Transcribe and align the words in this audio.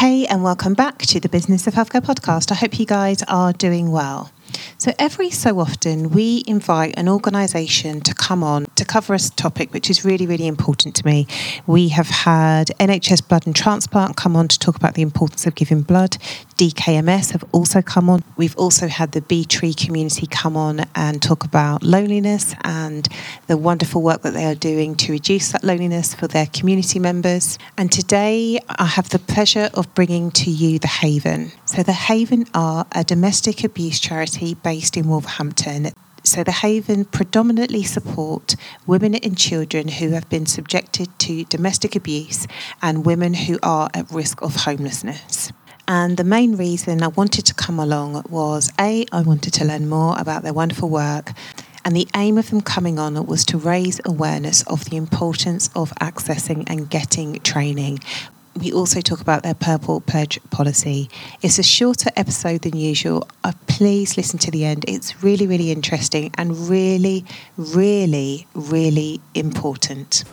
Hey, 0.00 0.24
and 0.24 0.42
welcome 0.42 0.72
back 0.72 0.96
to 1.00 1.20
the 1.20 1.28
Business 1.28 1.66
of 1.66 1.74
Healthcare 1.74 2.00
podcast. 2.00 2.50
I 2.50 2.54
hope 2.54 2.80
you 2.80 2.86
guys 2.86 3.22
are 3.28 3.52
doing 3.52 3.90
well. 3.90 4.32
So, 4.78 4.94
every 4.98 5.28
so 5.28 5.60
often, 5.60 6.08
we 6.08 6.42
invite 6.46 6.94
an 6.96 7.06
organisation 7.06 8.00
to 8.00 8.14
come 8.14 8.42
on 8.42 8.66
to 8.80 8.84
cover 8.86 9.12
a 9.12 9.18
topic 9.18 9.74
which 9.74 9.90
is 9.90 10.06
really, 10.06 10.26
really 10.26 10.46
important 10.46 10.94
to 10.96 11.04
me. 11.04 11.26
We 11.66 11.88
have 11.90 12.08
had 12.08 12.68
NHS 12.80 13.28
Blood 13.28 13.46
and 13.46 13.54
Transplant 13.54 14.16
come 14.16 14.34
on 14.36 14.48
to 14.48 14.58
talk 14.58 14.74
about 14.74 14.94
the 14.94 15.02
importance 15.02 15.46
of 15.46 15.54
giving 15.54 15.82
blood. 15.82 16.12
DKMS 16.56 17.32
have 17.32 17.44
also 17.52 17.82
come 17.82 18.08
on. 18.08 18.24
We've 18.38 18.56
also 18.56 18.88
had 18.88 19.12
the 19.12 19.20
Bee 19.20 19.44
Tree 19.44 19.74
community 19.74 20.26
come 20.26 20.56
on 20.56 20.86
and 20.94 21.20
talk 21.22 21.44
about 21.44 21.82
loneliness 21.82 22.54
and 22.64 23.06
the 23.48 23.58
wonderful 23.58 24.00
work 24.00 24.22
that 24.22 24.32
they 24.32 24.46
are 24.46 24.54
doing 24.54 24.94
to 24.96 25.12
reduce 25.12 25.52
that 25.52 25.62
loneliness 25.62 26.14
for 26.14 26.26
their 26.26 26.46
community 26.46 26.98
members. 26.98 27.58
And 27.76 27.92
today, 27.92 28.60
I 28.68 28.86
have 28.86 29.10
the 29.10 29.18
pleasure 29.18 29.68
of 29.74 29.92
bringing 29.94 30.30
to 30.32 30.50
you 30.50 30.78
The 30.78 30.88
Haven. 30.88 31.52
So, 31.66 31.82
The 31.82 31.92
Haven 31.92 32.46
are 32.54 32.86
a 32.92 33.04
domestic 33.04 33.62
abuse 33.62 34.00
charity 34.00 34.54
based 34.54 34.96
in 34.96 35.06
Wolverhampton. 35.06 35.92
So, 36.22 36.44
the 36.44 36.52
Haven 36.52 37.06
predominantly 37.06 37.82
support 37.82 38.54
women 38.86 39.14
and 39.14 39.36
children 39.36 39.88
who 39.88 40.10
have 40.10 40.28
been 40.28 40.46
subjected 40.46 41.08
to 41.20 41.44
domestic 41.44 41.96
abuse 41.96 42.46
and 42.82 43.06
women 43.06 43.32
who 43.34 43.58
are 43.62 43.88
at 43.94 44.10
risk 44.10 44.42
of 44.42 44.54
homelessness. 44.56 45.52
And 45.88 46.16
the 46.16 46.24
main 46.24 46.56
reason 46.56 47.02
I 47.02 47.08
wanted 47.08 47.46
to 47.46 47.54
come 47.54 47.80
along 47.80 48.22
was 48.28 48.70
A, 48.78 49.06
I 49.10 49.22
wanted 49.22 49.54
to 49.54 49.64
learn 49.64 49.88
more 49.88 50.14
about 50.18 50.42
their 50.42 50.52
wonderful 50.52 50.88
work. 50.88 51.32
And 51.84 51.96
the 51.96 52.06
aim 52.14 52.36
of 52.36 52.50
them 52.50 52.60
coming 52.60 52.98
on 52.98 53.26
was 53.26 53.44
to 53.46 53.58
raise 53.58 54.00
awareness 54.04 54.62
of 54.64 54.84
the 54.84 54.96
importance 54.96 55.70
of 55.74 55.90
accessing 56.00 56.64
and 56.66 56.90
getting 56.90 57.40
training 57.40 58.00
we 58.58 58.72
also 58.72 59.00
talk 59.00 59.20
about 59.20 59.42
their 59.42 59.54
Purple 59.54 60.00
Pledge 60.00 60.40
policy. 60.50 61.08
It's 61.42 61.58
a 61.58 61.62
shorter 61.62 62.10
episode 62.16 62.62
than 62.62 62.76
usual. 62.76 63.28
Uh, 63.44 63.52
please 63.66 64.16
listen 64.16 64.38
to 64.40 64.50
the 64.50 64.64
end. 64.64 64.84
It's 64.88 65.22
really, 65.22 65.46
really 65.46 65.70
interesting 65.70 66.30
and 66.36 66.56
really, 66.68 67.24
really, 67.56 68.46
really 68.54 69.20
important. 69.34 70.24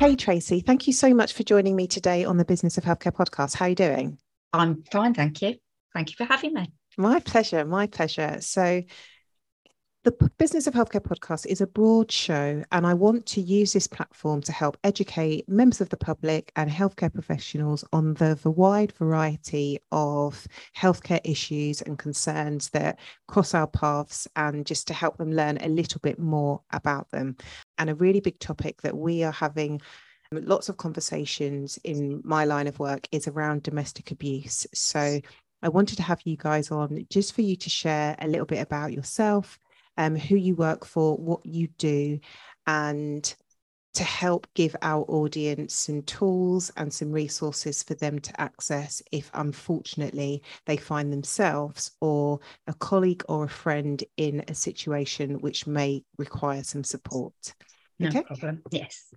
Hey 0.00 0.16
Tracey, 0.16 0.60
thank 0.60 0.86
you 0.86 0.92
so 0.92 1.14
much 1.14 1.32
for 1.32 1.44
joining 1.44 1.76
me 1.76 1.86
today 1.86 2.26
on 2.26 2.36
the 2.36 2.44
Business 2.44 2.76
of 2.76 2.84
Healthcare 2.84 3.14
podcast. 3.14 3.54
How 3.54 3.64
are 3.64 3.68
you 3.70 3.74
doing? 3.74 4.18
I'm 4.52 4.82
fine, 4.92 5.14
thank 5.14 5.40
you. 5.40 5.56
Thank 5.94 6.10
you 6.10 6.16
for 6.16 6.24
having 6.24 6.52
me. 6.52 6.70
My 6.98 7.20
pleasure, 7.20 7.64
my 7.64 7.86
pleasure. 7.86 8.38
So, 8.40 8.82
the 10.04 10.30
Business 10.36 10.66
of 10.66 10.74
Healthcare 10.74 11.00
podcast 11.00 11.46
is 11.46 11.62
a 11.62 11.66
broad 11.66 12.12
show, 12.12 12.62
and 12.70 12.86
I 12.86 12.92
want 12.92 13.24
to 13.24 13.40
use 13.40 13.72
this 13.72 13.86
platform 13.86 14.42
to 14.42 14.52
help 14.52 14.76
educate 14.84 15.48
members 15.48 15.80
of 15.80 15.88
the 15.88 15.96
public 15.96 16.52
and 16.56 16.70
healthcare 16.70 17.12
professionals 17.12 17.86
on 17.90 18.12
the, 18.14 18.38
the 18.42 18.50
wide 18.50 18.92
variety 18.92 19.78
of 19.92 20.46
healthcare 20.76 21.22
issues 21.24 21.80
and 21.80 21.98
concerns 21.98 22.68
that 22.70 22.98
cross 23.28 23.54
our 23.54 23.66
paths, 23.66 24.28
and 24.36 24.66
just 24.66 24.86
to 24.88 24.94
help 24.94 25.16
them 25.16 25.32
learn 25.32 25.56
a 25.62 25.68
little 25.70 26.00
bit 26.02 26.18
more 26.18 26.60
about 26.70 27.10
them. 27.10 27.34
And 27.78 27.88
a 27.88 27.94
really 27.94 28.20
big 28.20 28.38
topic 28.38 28.82
that 28.82 28.98
we 28.98 29.24
are 29.24 29.32
having 29.32 29.80
lots 30.32 30.68
of 30.68 30.76
conversations 30.76 31.78
in 31.82 32.20
my 32.24 32.44
line 32.44 32.66
of 32.66 32.78
work 32.78 33.08
is 33.10 33.26
around 33.26 33.62
domestic 33.62 34.10
abuse. 34.10 34.66
So 34.74 35.22
I 35.62 35.68
wanted 35.70 35.96
to 35.96 36.02
have 36.02 36.20
you 36.26 36.36
guys 36.36 36.70
on 36.70 37.06
just 37.08 37.34
for 37.34 37.40
you 37.40 37.56
to 37.56 37.70
share 37.70 38.16
a 38.18 38.28
little 38.28 38.44
bit 38.44 38.60
about 38.60 38.92
yourself 38.92 39.58
um, 39.96 40.16
who 40.16 40.36
you 40.36 40.54
work 40.54 40.84
for, 40.84 41.16
what 41.16 41.44
you 41.44 41.68
do, 41.78 42.20
and 42.66 43.34
to 43.94 44.02
help 44.02 44.46
give 44.54 44.74
our 44.82 45.02
audience 45.04 45.72
some 45.72 46.02
tools 46.02 46.70
and 46.76 46.92
some 46.92 47.12
resources 47.12 47.82
for 47.82 47.94
them 47.94 48.18
to 48.18 48.40
access 48.40 49.00
if 49.12 49.30
unfortunately 49.34 50.42
they 50.66 50.76
find 50.76 51.12
themselves 51.12 51.92
or 52.00 52.40
a 52.66 52.74
colleague 52.74 53.22
or 53.28 53.44
a 53.44 53.48
friend 53.48 54.02
in 54.16 54.44
a 54.48 54.54
situation 54.54 55.40
which 55.40 55.66
may 55.66 56.02
require 56.18 56.64
some 56.64 56.82
support. 56.82 57.54
Okay? 58.02 58.18
No 58.18 58.22
problem. 58.24 58.62
Yes. 58.72 59.14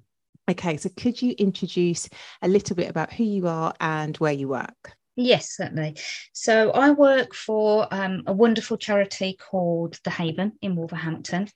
Okay, 0.49 0.77
so 0.77 0.89
could 0.95 1.21
you 1.21 1.33
introduce 1.39 2.07
a 2.43 2.47
little 2.47 2.75
bit 2.75 2.89
about 2.89 3.11
who 3.11 3.23
you 3.23 3.47
are 3.47 3.73
and 3.79 4.15
where 4.17 4.31
you 4.31 4.47
work? 4.47 4.95
Yes, 5.19 5.55
certainly. 5.55 5.95
So 6.31 6.69
I 6.71 6.91
work 6.91 7.33
for 7.33 7.91
um, 7.91 8.21
a 8.27 8.33
wonderful 8.33 8.77
charity 8.77 9.33
called 9.33 9.99
The 10.03 10.11
Haven 10.11 10.53
in 10.61 10.75
Wolverhampton. 10.75 11.49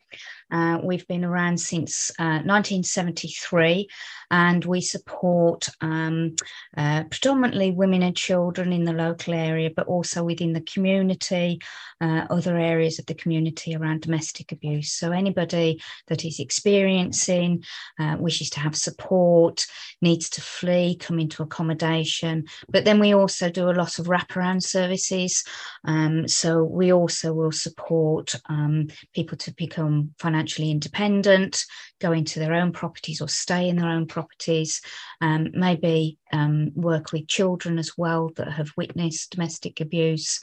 Uh, 0.51 0.79
we've 0.83 1.07
been 1.07 1.23
around 1.23 1.59
since 1.59 2.11
uh, 2.19 2.43
1973 2.43 3.87
and 4.31 4.65
we 4.65 4.81
support 4.81 5.67
um, 5.81 6.35
uh, 6.77 7.03
predominantly 7.05 7.71
women 7.71 8.01
and 8.01 8.15
children 8.15 8.71
in 8.73 8.85
the 8.85 8.93
local 8.93 9.33
area, 9.33 9.69
but 9.75 9.87
also 9.87 10.23
within 10.23 10.53
the 10.53 10.61
community, 10.61 11.59
uh, 11.99 12.25
other 12.29 12.57
areas 12.57 12.97
of 12.97 13.05
the 13.05 13.13
community 13.13 13.75
around 13.75 14.01
domestic 14.01 14.51
abuse. 14.51 14.93
So 14.93 15.11
anybody 15.11 15.81
that 16.07 16.25
is 16.25 16.39
experiencing, 16.39 17.63
uh, 17.99 18.17
wishes 18.19 18.49
to 18.51 18.59
have 18.59 18.75
support, 18.75 19.65
needs 20.01 20.29
to 20.31 20.41
flee, 20.41 20.95
come 20.95 21.19
into 21.19 21.43
accommodation. 21.43 22.45
But 22.69 22.85
then 22.85 22.99
we 22.99 23.13
also 23.13 23.49
do 23.49 23.69
a 23.69 23.71
lot 23.71 23.99
of 23.99 24.07
wraparound 24.07 24.63
services. 24.63 25.43
Um, 25.83 26.27
so 26.27 26.63
we 26.63 26.93
also 26.93 27.33
will 27.33 27.51
support 27.51 28.35
um, 28.49 28.87
people 29.13 29.37
to 29.39 29.53
become 29.53 30.11
financially 30.19 30.40
independent, 30.49 31.65
go 31.99 32.11
into 32.11 32.39
their 32.39 32.53
own 32.53 32.71
properties 32.71 33.21
or 33.21 33.27
stay 33.27 33.69
in 33.69 33.75
their 33.75 33.89
own 33.89 34.07
properties, 34.07 34.81
um, 35.21 35.49
maybe 35.53 36.17
um, 36.33 36.71
work 36.75 37.11
with 37.11 37.27
children 37.27 37.77
as 37.77 37.97
well 37.97 38.31
that 38.35 38.51
have 38.51 38.71
witnessed 38.75 39.31
domestic 39.31 39.81
abuse, 39.81 40.41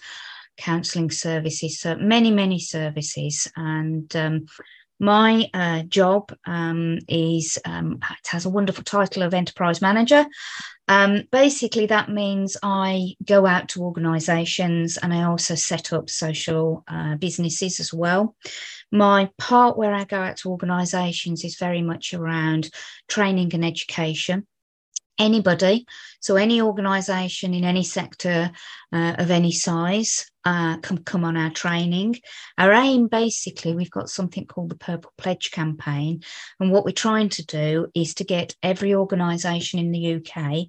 counselling 0.56 1.10
services, 1.10 1.80
so 1.80 1.96
many, 1.96 2.30
many 2.30 2.58
services. 2.58 3.50
And 3.56 4.14
um, 4.16 4.46
my 5.00 5.48
uh, 5.54 5.82
job 5.82 6.32
um, 6.46 6.98
is 7.08 7.58
um, 7.64 7.98
it 8.02 8.26
has 8.28 8.46
a 8.46 8.50
wonderful 8.50 8.84
title 8.84 9.22
of 9.22 9.34
enterprise 9.34 9.80
manager. 9.80 10.26
Um, 10.88 11.24
basically, 11.30 11.86
that 11.86 12.08
means 12.08 12.56
I 12.62 13.14
go 13.24 13.46
out 13.46 13.68
to 13.70 13.82
organisations 13.82 14.96
and 14.96 15.12
I 15.12 15.24
also 15.24 15.54
set 15.54 15.92
up 15.92 16.08
social 16.08 16.82
uh, 16.88 17.16
businesses 17.16 17.78
as 17.78 17.92
well. 17.92 18.34
My 18.90 19.30
part 19.38 19.76
where 19.76 19.94
I 19.94 20.04
go 20.04 20.18
out 20.18 20.38
to 20.38 20.50
organisations 20.50 21.44
is 21.44 21.56
very 21.56 21.82
much 21.82 22.14
around 22.14 22.70
training 23.08 23.54
and 23.54 23.64
education. 23.64 24.46
Anybody, 25.18 25.84
so 26.20 26.36
any 26.36 26.62
organisation 26.62 27.52
in 27.52 27.64
any 27.64 27.82
sector 27.82 28.52
uh, 28.92 29.14
of 29.18 29.30
any 29.30 29.50
size 29.50 30.30
uh, 30.44 30.78
come, 30.78 30.98
come 30.98 31.24
on 31.24 31.36
our 31.36 31.50
training. 31.50 32.16
Our 32.56 32.72
aim 32.72 33.08
basically, 33.08 33.74
we've 33.74 33.90
got 33.90 34.08
something 34.08 34.46
called 34.46 34.70
the 34.70 34.76
Purple 34.76 35.12
Pledge 35.18 35.50
campaign. 35.50 36.22
And 36.60 36.70
what 36.70 36.84
we're 36.84 36.92
trying 36.92 37.28
to 37.30 37.44
do 37.44 37.88
is 37.94 38.14
to 38.14 38.24
get 38.24 38.54
every 38.62 38.94
organisation 38.94 39.78
in 39.78 39.90
the 39.90 40.16
UK 40.16 40.68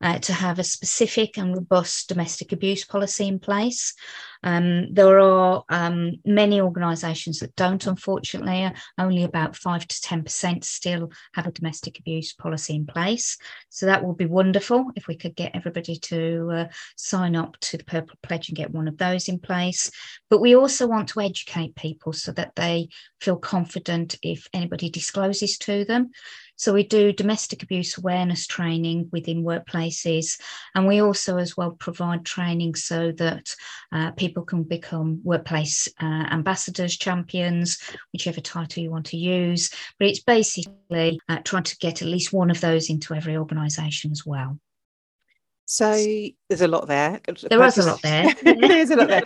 uh, 0.00 0.18
to 0.20 0.32
have 0.32 0.58
a 0.58 0.64
specific 0.64 1.36
and 1.36 1.54
robust 1.54 2.08
domestic 2.08 2.52
abuse 2.52 2.84
policy 2.84 3.28
in 3.28 3.38
place. 3.38 3.94
Um, 4.42 4.92
there 4.94 5.20
are 5.20 5.64
um, 5.68 6.12
many 6.24 6.60
organisations 6.60 7.40
that 7.40 7.54
don't, 7.56 7.86
unfortunately, 7.86 8.72
only 8.98 9.24
about 9.24 9.54
5 9.54 9.86
to 9.86 9.96
10% 9.96 10.64
still 10.64 11.10
have 11.34 11.46
a 11.46 11.52
domestic 11.52 11.98
abuse 11.98 12.32
policy 12.32 12.74
in 12.74 12.86
place. 12.86 13.36
So 13.68 13.86
that 13.86 14.02
would 14.02 14.16
be 14.16 14.26
wonderful 14.26 14.90
if 14.96 15.06
we 15.06 15.16
could 15.16 15.36
get 15.36 15.54
everybody 15.54 15.96
to 15.96 16.50
uh, 16.52 16.64
sign 16.96 17.36
up 17.36 17.58
to 17.60 17.76
the 17.76 17.84
Purple 17.84 18.16
Pledge 18.22 18.48
and 18.48 18.56
get 18.56 18.70
one 18.70 18.88
of 18.88 18.96
those 18.96 19.09
in 19.28 19.38
place. 19.38 19.90
But 20.28 20.40
we 20.40 20.54
also 20.54 20.86
want 20.86 21.08
to 21.10 21.20
educate 21.20 21.74
people 21.74 22.12
so 22.12 22.32
that 22.32 22.54
they 22.56 22.88
feel 23.20 23.36
confident 23.36 24.16
if 24.22 24.48
anybody 24.52 24.90
discloses 24.90 25.58
to 25.58 25.84
them. 25.84 26.10
So 26.60 26.74
we 26.74 26.82
do 26.82 27.10
domestic 27.10 27.62
abuse 27.62 27.96
awareness 27.96 28.46
training 28.46 29.08
within 29.12 29.44
workplaces, 29.44 30.38
and 30.74 30.86
we 30.86 31.00
also 31.00 31.38
as 31.38 31.56
well 31.56 31.70
provide 31.70 32.26
training 32.26 32.74
so 32.74 33.12
that 33.12 33.54
uh, 33.92 34.10
people 34.10 34.44
can 34.44 34.64
become 34.64 35.22
workplace 35.24 35.88
uh, 36.02 36.04
ambassadors, 36.04 36.98
champions, 36.98 37.78
whichever 38.12 38.42
title 38.42 38.82
you 38.82 38.90
want 38.90 39.06
to 39.06 39.16
use. 39.16 39.70
But 39.98 40.08
it's 40.08 40.20
basically 40.22 41.18
uh, 41.30 41.38
trying 41.44 41.62
to 41.62 41.78
get 41.78 42.02
at 42.02 42.08
least 42.08 42.30
one 42.30 42.50
of 42.50 42.60
those 42.60 42.90
into 42.90 43.14
every 43.14 43.38
organisation 43.38 44.10
as 44.10 44.26
well. 44.26 44.58
So 45.70 45.92
there's 46.48 46.60
a 46.60 46.68
lot 46.68 46.88
there. 46.88 47.20
There 47.26 47.58
was 47.58 47.78
a 47.78 47.82
lot 47.84 48.02
there. 48.02 48.34
there's 48.42 48.90
a 48.90 48.96
lot 48.96 49.08
there. 49.08 49.22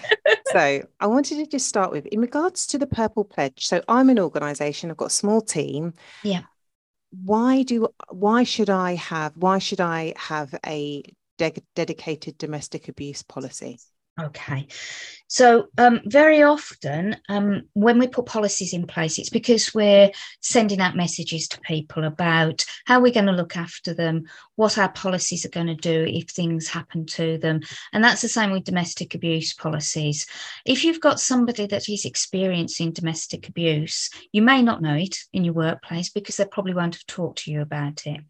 So 0.46 0.82
I 1.00 1.06
wanted 1.06 1.36
to 1.36 1.46
just 1.46 1.66
start 1.66 1.90
with 1.90 2.06
in 2.06 2.20
regards 2.20 2.66
to 2.68 2.78
the 2.78 2.86
Purple 2.86 3.24
Pledge. 3.24 3.66
So 3.66 3.82
I'm 3.88 4.10
an 4.10 4.18
organisation. 4.18 4.90
I've 4.90 4.96
got 4.96 5.06
a 5.06 5.10
small 5.10 5.40
team. 5.40 5.94
Yeah 6.22 6.42
why 7.22 7.62
do 7.62 7.88
why 8.10 8.42
should 8.42 8.70
I 8.70 8.94
have 8.94 9.36
why 9.36 9.58
should 9.58 9.80
I 9.80 10.14
have 10.16 10.54
a 10.66 11.02
de- 11.38 11.62
dedicated 11.74 12.38
domestic 12.38 12.88
abuse 12.88 13.22
policy? 13.22 13.78
Okay. 14.20 14.68
So, 15.26 15.66
um, 15.76 16.00
very 16.04 16.44
often 16.44 17.16
um, 17.28 17.62
when 17.72 17.98
we 17.98 18.06
put 18.06 18.26
policies 18.26 18.72
in 18.72 18.86
place, 18.86 19.18
it's 19.18 19.30
because 19.30 19.74
we're 19.74 20.12
sending 20.40 20.80
out 20.80 20.94
messages 20.94 21.48
to 21.48 21.60
people 21.62 22.04
about 22.04 22.64
how 22.86 23.00
we're 23.00 23.12
going 23.12 23.26
to 23.26 23.32
look 23.32 23.56
after 23.56 23.92
them, 23.92 24.26
what 24.54 24.78
our 24.78 24.92
policies 24.92 25.44
are 25.44 25.48
going 25.50 25.66
to 25.66 25.74
do 25.74 26.04
if 26.06 26.28
things 26.28 26.68
happen 26.68 27.06
to 27.06 27.38
them. 27.38 27.60
And 27.92 28.04
that's 28.04 28.22
the 28.22 28.28
same 28.28 28.52
with 28.52 28.62
domestic 28.62 29.16
abuse 29.16 29.52
policies. 29.52 30.26
If 30.64 30.84
you've 30.84 31.00
got 31.00 31.18
somebody 31.18 31.66
that 31.66 31.88
is 31.88 32.04
experiencing 32.04 32.92
domestic 32.92 33.48
abuse, 33.48 34.10
you 34.30 34.42
may 34.42 34.62
not 34.62 34.82
know 34.82 34.94
it 34.94 35.18
in 35.32 35.42
your 35.42 35.54
workplace 35.54 36.10
because 36.10 36.36
they 36.36 36.44
probably 36.44 36.74
won't 36.74 36.94
have 36.94 37.06
talked 37.06 37.38
to 37.44 37.50
you 37.50 37.62
about 37.62 38.06
it 38.06 38.20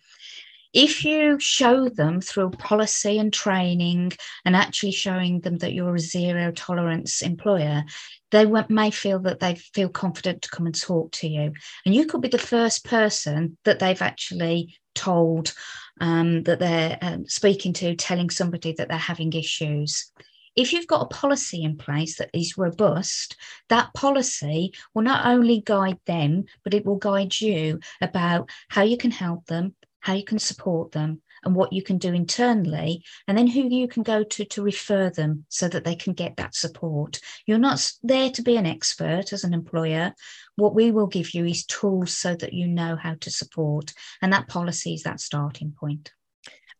if 0.74 1.04
you 1.04 1.38
show 1.38 1.88
them 1.88 2.20
through 2.20 2.50
policy 2.50 3.18
and 3.18 3.32
training 3.32 4.12
and 4.44 4.56
actually 4.56 4.90
showing 4.90 5.40
them 5.40 5.58
that 5.58 5.72
you're 5.72 5.94
a 5.94 6.00
zero 6.00 6.50
tolerance 6.50 7.22
employer, 7.22 7.84
they 8.32 8.44
may 8.68 8.90
feel 8.90 9.20
that 9.20 9.38
they 9.38 9.54
feel 9.54 9.88
confident 9.88 10.42
to 10.42 10.48
come 10.48 10.66
and 10.66 10.78
talk 10.78 11.12
to 11.12 11.28
you. 11.28 11.52
And 11.86 11.94
you 11.94 12.06
could 12.06 12.20
be 12.20 12.28
the 12.28 12.38
first 12.38 12.84
person 12.84 13.56
that 13.64 13.78
they've 13.78 14.02
actually 14.02 14.76
told 14.96 15.54
um, 16.00 16.42
that 16.42 16.58
they're 16.58 16.98
um, 17.00 17.28
speaking 17.28 17.72
to, 17.74 17.94
telling 17.94 18.30
somebody 18.30 18.72
that 18.72 18.88
they're 18.88 18.98
having 18.98 19.32
issues. 19.32 20.10
If 20.56 20.72
you've 20.72 20.88
got 20.88 21.02
a 21.02 21.06
policy 21.06 21.62
in 21.62 21.76
place 21.76 22.18
that 22.18 22.30
is 22.32 22.58
robust, 22.58 23.36
that 23.68 23.94
policy 23.94 24.72
will 24.92 25.02
not 25.02 25.26
only 25.26 25.60
guide 25.60 25.98
them, 26.06 26.44
but 26.64 26.74
it 26.74 26.84
will 26.84 26.96
guide 26.96 27.40
you 27.40 27.80
about 28.00 28.50
how 28.68 28.82
you 28.82 28.96
can 28.96 29.10
help 29.10 29.46
them, 29.46 29.74
how 30.04 30.12
you 30.12 30.22
can 30.22 30.38
support 30.38 30.92
them, 30.92 31.22
and 31.44 31.54
what 31.54 31.72
you 31.72 31.82
can 31.82 31.96
do 31.96 32.12
internally, 32.12 33.02
and 33.26 33.36
then 33.36 33.46
who 33.46 33.62
you 33.62 33.88
can 33.88 34.02
go 34.02 34.22
to 34.22 34.44
to 34.44 34.62
refer 34.62 35.08
them 35.08 35.46
so 35.48 35.66
that 35.66 35.84
they 35.84 35.94
can 35.94 36.12
get 36.12 36.36
that 36.36 36.54
support. 36.54 37.20
You're 37.46 37.58
not 37.58 37.90
there 38.02 38.30
to 38.30 38.42
be 38.42 38.56
an 38.56 38.66
expert 38.66 39.32
as 39.32 39.44
an 39.44 39.54
employer. 39.54 40.12
What 40.56 40.74
we 40.74 40.90
will 40.90 41.06
give 41.06 41.32
you 41.32 41.46
is 41.46 41.64
tools 41.64 42.14
so 42.14 42.36
that 42.36 42.52
you 42.52 42.68
know 42.68 42.96
how 42.96 43.14
to 43.20 43.30
support, 43.30 43.94
and 44.20 44.32
that 44.32 44.48
policy 44.48 44.92
is 44.92 45.04
that 45.04 45.20
starting 45.20 45.72
point. 45.72 46.12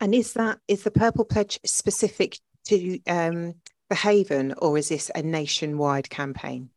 And 0.00 0.14
is 0.14 0.34
that 0.34 0.58
is 0.68 0.82
the 0.82 0.90
Purple 0.90 1.24
Pledge 1.24 1.58
specific 1.64 2.38
to 2.66 3.00
um, 3.06 3.54
the 3.88 3.96
Haven, 3.96 4.54
or 4.58 4.76
is 4.76 4.90
this 4.90 5.10
a 5.14 5.22
nationwide 5.22 6.10
campaign? 6.10 6.68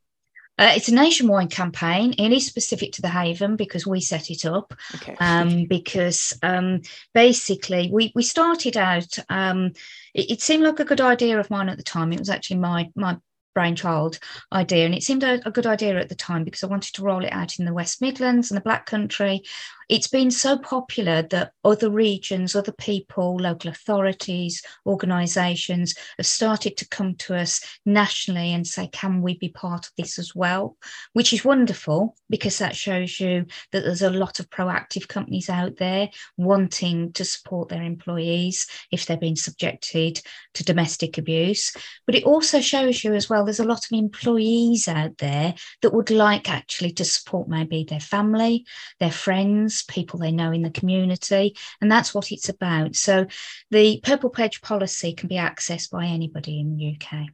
Uh, 0.58 0.74
it's 0.76 0.90
a 0.90 0.94
nationwide 0.94 1.52
campaign. 1.52 2.14
It 2.18 2.32
is 2.32 2.48
specific 2.48 2.92
to 2.94 3.02
the 3.02 3.10
Haven 3.10 3.56
because 3.56 3.86
we 3.86 4.02
set 4.02 4.32
it 4.32 4.46
up. 4.46 4.74
Okay. 4.96 5.16
Um, 5.20 5.66
because 5.70 6.38
um, 6.42 6.82
basically, 7.14 7.90
we 7.92 8.12
we 8.16 8.24
started 8.24 8.78
out. 8.78 9.18
Um, 9.30 9.74
it, 10.14 10.32
it, 10.32 10.42
seemed 10.42 10.64
like 10.64 10.80
a 10.80 10.86
good 10.86 11.02
idea 11.02 11.40
of 11.40 11.52
mine 11.52 11.70
at 11.70 11.78
the 11.78 11.84
time. 11.84 12.12
It 12.12 12.20
was 12.20 12.30
actually 12.30 12.58
my 12.58 12.90
my 12.96 13.18
brainchild 13.58 14.20
idea, 14.54 14.86
and 14.86 14.94
it 14.94 15.02
seemed 15.02 15.24
a, 15.24 15.42
a 15.48 15.50
good 15.50 15.66
idea 15.66 15.98
at 15.98 16.10
the 16.10 16.16
time 16.16 16.44
because 16.44 16.64
I 16.64 16.68
wanted 16.68 16.94
to 16.94 17.02
roll 17.02 17.26
it 17.26 17.34
out 17.34 17.58
in 17.58 17.66
the 17.66 17.74
West 17.74 18.04
Midlands 18.04 18.52
and 18.52 18.56
the 18.56 18.62
Black 18.62 18.86
Country 18.86 19.42
it's 19.90 20.08
been 20.08 20.32
so 20.32 20.58
popular 20.58 21.22
that 21.22 21.54
other 21.64 21.90
regions, 21.90 22.56
other 22.56 22.74
people, 22.74 23.38
local 23.38 23.72
authorities, 23.72 24.62
organisations 24.86 25.96
have 26.18 26.26
started 26.26 26.76
to 26.78 26.88
come 26.90 27.16
to 27.16 27.36
us 27.36 27.62
nationally 27.86 28.54
and 28.54 28.68
say, 28.68 28.90
can 28.92 29.22
we 29.22 29.38
be 29.38 29.50
part 29.50 29.86
of 29.86 29.92
this 29.98 30.20
as 30.20 30.36
well? 30.36 30.78
Which 31.14 31.32
is 31.32 31.46
wonderful 31.46 32.18
because 32.30 32.58
that 32.58 32.76
shows 32.76 33.20
you 33.20 33.46
that 33.72 33.84
there's 33.84 34.02
a 34.02 34.10
lot 34.10 34.42
of 34.42 34.50
proactive 34.50 35.08
companies 35.08 35.50
out 35.50 35.78
there 35.78 36.10
wanting 36.36 37.14
to 37.14 37.24
support 37.24 37.70
their 37.70 37.84
employees 37.84 38.68
if 38.92 39.06
they're 39.06 39.16
being 39.16 39.38
subjected 39.38 40.22
to 40.56 40.66
domestic 40.66 41.18
abuse. 41.18 41.74
But 42.06 42.16
it 42.16 42.26
also 42.26 42.60
shows 42.60 43.04
you 43.06 43.14
as 43.14 43.30
well 43.30 43.47
there's 43.48 43.60
a 43.60 43.66
lot 43.66 43.86
of 43.86 43.92
employees 43.92 44.88
out 44.88 45.18
there 45.18 45.56
that 45.82 45.94
would 45.94 46.12
like 46.12 46.50
actually 46.50 46.92
to 46.92 47.06
support 47.06 47.48
maybe 47.48 47.84
their 47.84 48.00
family, 48.00 48.66
their 49.00 49.12
friends 49.12 49.84
people 49.84 50.20
they 50.20 50.32
know 50.32 50.52
in 50.52 50.62
the 50.62 50.70
community. 50.70 51.56
And 51.82 51.92
that's 51.92 52.14
what 52.14 52.32
it's 52.32 52.50
about. 52.50 52.96
So 52.96 53.26
the 53.72 54.00
Purple 54.04 54.30
Pledge 54.30 54.62
policy 54.62 55.14
can 55.14 55.30
be 55.30 55.36
accessed 55.36 55.90
by 55.90 56.06
anybody 56.06 56.60
in 56.60 56.78
the 56.78 56.96
UK. 56.96 57.28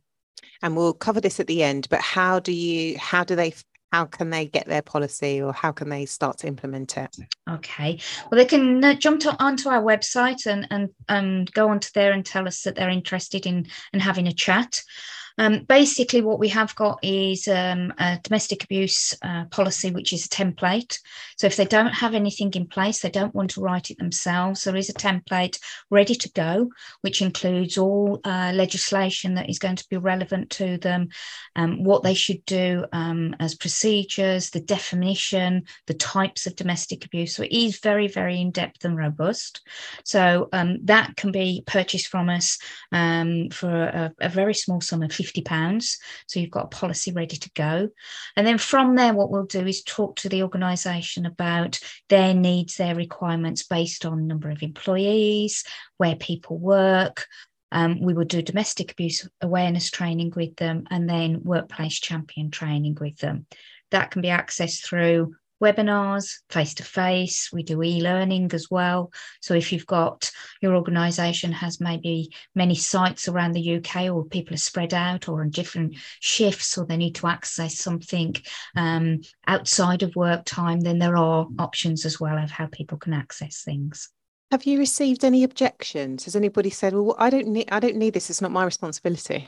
And 0.61 0.77
we'll 0.77 0.93
cover 0.93 1.19
this 1.19 1.41
at 1.41 1.47
the 1.47 1.61
end, 1.61 1.87
but 1.89 1.99
how 1.99 2.39
do 2.39 2.53
you, 2.53 2.97
how 2.97 3.25
do 3.25 3.35
they 3.35 3.53
how 3.93 4.05
can 4.05 4.31
they 4.31 4.47
get 4.47 4.65
their 4.65 4.81
policy 4.81 5.39
or 5.39 5.53
how 5.53 5.71
can 5.71 5.87
they 5.87 6.07
start 6.07 6.39
to 6.39 6.47
implement 6.47 6.97
it? 6.97 7.15
Okay, 7.47 7.99
well, 8.23 8.39
they 8.39 8.45
can 8.45 8.83
uh, 8.83 8.95
jump 8.95 9.19
to, 9.19 9.39
onto 9.39 9.69
our 9.69 9.83
website 9.83 10.47
and, 10.47 10.65
and, 10.71 10.89
and 11.07 11.53
go 11.53 11.69
onto 11.69 11.89
there 11.93 12.11
and 12.11 12.25
tell 12.25 12.47
us 12.47 12.63
that 12.63 12.73
they're 12.73 12.89
interested 12.89 13.45
in, 13.45 13.67
in 13.93 13.99
having 13.99 14.25
a 14.25 14.33
chat. 14.33 14.81
Um, 15.37 15.63
basically, 15.63 16.21
what 16.21 16.39
we 16.39 16.49
have 16.49 16.75
got 16.75 16.99
is 17.03 17.47
um, 17.47 17.93
a 17.97 18.19
domestic 18.23 18.63
abuse 18.63 19.15
uh, 19.23 19.45
policy, 19.45 19.91
which 19.91 20.13
is 20.13 20.25
a 20.25 20.29
template. 20.29 20.99
So, 21.37 21.47
if 21.47 21.55
they 21.55 21.65
don't 21.65 21.93
have 21.93 22.13
anything 22.13 22.51
in 22.53 22.67
place, 22.67 22.99
they 22.99 23.09
don't 23.09 23.33
want 23.33 23.51
to 23.51 23.61
write 23.61 23.89
it 23.89 23.97
themselves, 23.97 24.63
there 24.63 24.75
is 24.75 24.89
a 24.89 24.93
template 24.93 25.59
ready 25.89 26.15
to 26.15 26.31
go, 26.31 26.69
which 27.01 27.21
includes 27.21 27.77
all 27.77 28.19
uh, 28.23 28.51
legislation 28.53 29.35
that 29.35 29.49
is 29.49 29.59
going 29.59 29.77
to 29.77 29.89
be 29.89 29.97
relevant 29.97 30.51
to 30.51 30.77
them, 30.77 31.09
um, 31.55 31.83
what 31.83 32.03
they 32.03 32.13
should 32.13 32.45
do 32.45 32.85
um, 32.93 33.35
as 33.39 33.55
procedures, 33.55 34.51
the 34.51 34.61
definition, 34.61 35.63
the 35.87 35.93
types 35.95 36.45
of 36.45 36.55
domestic 36.55 37.05
abuse. 37.05 37.35
So, 37.35 37.43
it 37.43 37.51
is 37.51 37.79
very, 37.79 38.07
very 38.07 38.39
in 38.39 38.51
depth 38.51 38.85
and 38.85 38.95
robust. 38.95 39.61
So, 40.03 40.49
um, 40.53 40.77
that 40.85 41.15
can 41.15 41.31
be 41.31 41.63
purchased 41.65 42.07
from 42.07 42.29
us 42.29 42.59
um, 42.91 43.49
for 43.49 43.71
a, 43.71 44.13
a 44.21 44.29
very 44.29 44.53
small 44.53 44.81
sum 44.81 45.01
of 45.01 45.22
£50. 45.23 45.97
So 46.27 46.39
you've 46.39 46.51
got 46.51 46.65
a 46.65 46.67
policy 46.67 47.11
ready 47.11 47.37
to 47.37 47.51
go. 47.51 47.89
And 48.35 48.45
then 48.45 48.57
from 48.57 48.95
there, 48.95 49.13
what 49.13 49.31
we'll 49.31 49.45
do 49.45 49.65
is 49.65 49.83
talk 49.83 50.17
to 50.17 50.29
the 50.29 50.43
organisation 50.43 51.25
about 51.25 51.79
their 52.09 52.33
needs, 52.33 52.75
their 52.75 52.95
requirements 52.95 53.63
based 53.63 54.05
on 54.05 54.27
number 54.27 54.49
of 54.49 54.63
employees, 54.63 55.63
where 55.97 56.15
people 56.15 56.57
work, 56.57 57.27
um, 57.73 58.01
we 58.01 58.13
will 58.13 58.25
do 58.25 58.41
domestic 58.43 58.91
abuse 58.91 59.27
awareness 59.41 59.89
training 59.89 60.31
with 60.35 60.55
them 60.57 60.85
and 60.91 61.09
then 61.09 61.43
workplace 61.43 61.99
champion 61.99 62.51
training 62.51 62.95
with 63.01 63.17
them. 63.17 63.47
That 63.89 64.11
can 64.11 64.21
be 64.21 64.27
accessed 64.27 64.85
through 64.85 65.35
webinars, 65.63 66.25
face 66.49 66.73
to 66.75 66.83
face. 66.83 67.49
We 67.53 67.63
do 67.63 67.81
e 67.81 68.01
learning 68.01 68.51
as 68.53 68.69
well. 68.69 69.11
So 69.41 69.53
if 69.53 69.71
you've 69.71 69.85
got 69.87 70.29
your 70.61 70.75
organisation 70.75 71.51
has 71.53 71.79
maybe 71.79 72.33
many 72.53 72.75
sites 72.75 73.27
around 73.27 73.53
the 73.53 73.77
UK, 73.77 74.13
or 74.13 74.25
people 74.25 74.53
are 74.55 74.69
spread 74.69 74.93
out 74.93 75.29
or 75.29 75.41
on 75.41 75.49
different 75.49 75.95
shifts, 76.19 76.77
or 76.77 76.85
they 76.85 76.97
need 76.97 77.15
to 77.15 77.27
access 77.27 77.77
something 77.77 78.35
um, 78.75 79.21
outside 79.47 80.03
of 80.03 80.15
work 80.15 80.43
time, 80.45 80.81
then 80.81 80.99
there 80.99 81.17
are 81.17 81.47
options 81.57 82.05
as 82.05 82.19
well 82.19 82.37
of 82.37 82.51
how 82.51 82.67
people 82.67 82.97
can 82.97 83.13
access 83.13 83.63
things. 83.63 84.09
Have 84.51 84.65
you 84.65 84.77
received 84.77 85.23
any 85.23 85.43
objections? 85.43 86.25
Has 86.25 86.35
anybody 86.35 86.69
said, 86.69 86.93
"Well, 86.93 87.15
I 87.17 87.29
don't 87.29 87.47
need, 87.47 87.69
I 87.71 87.79
don't 87.79 87.95
need 87.95 88.13
this. 88.13 88.29
It's 88.29 88.41
not 88.41 88.51
my 88.51 88.65
responsibility"? 88.65 89.47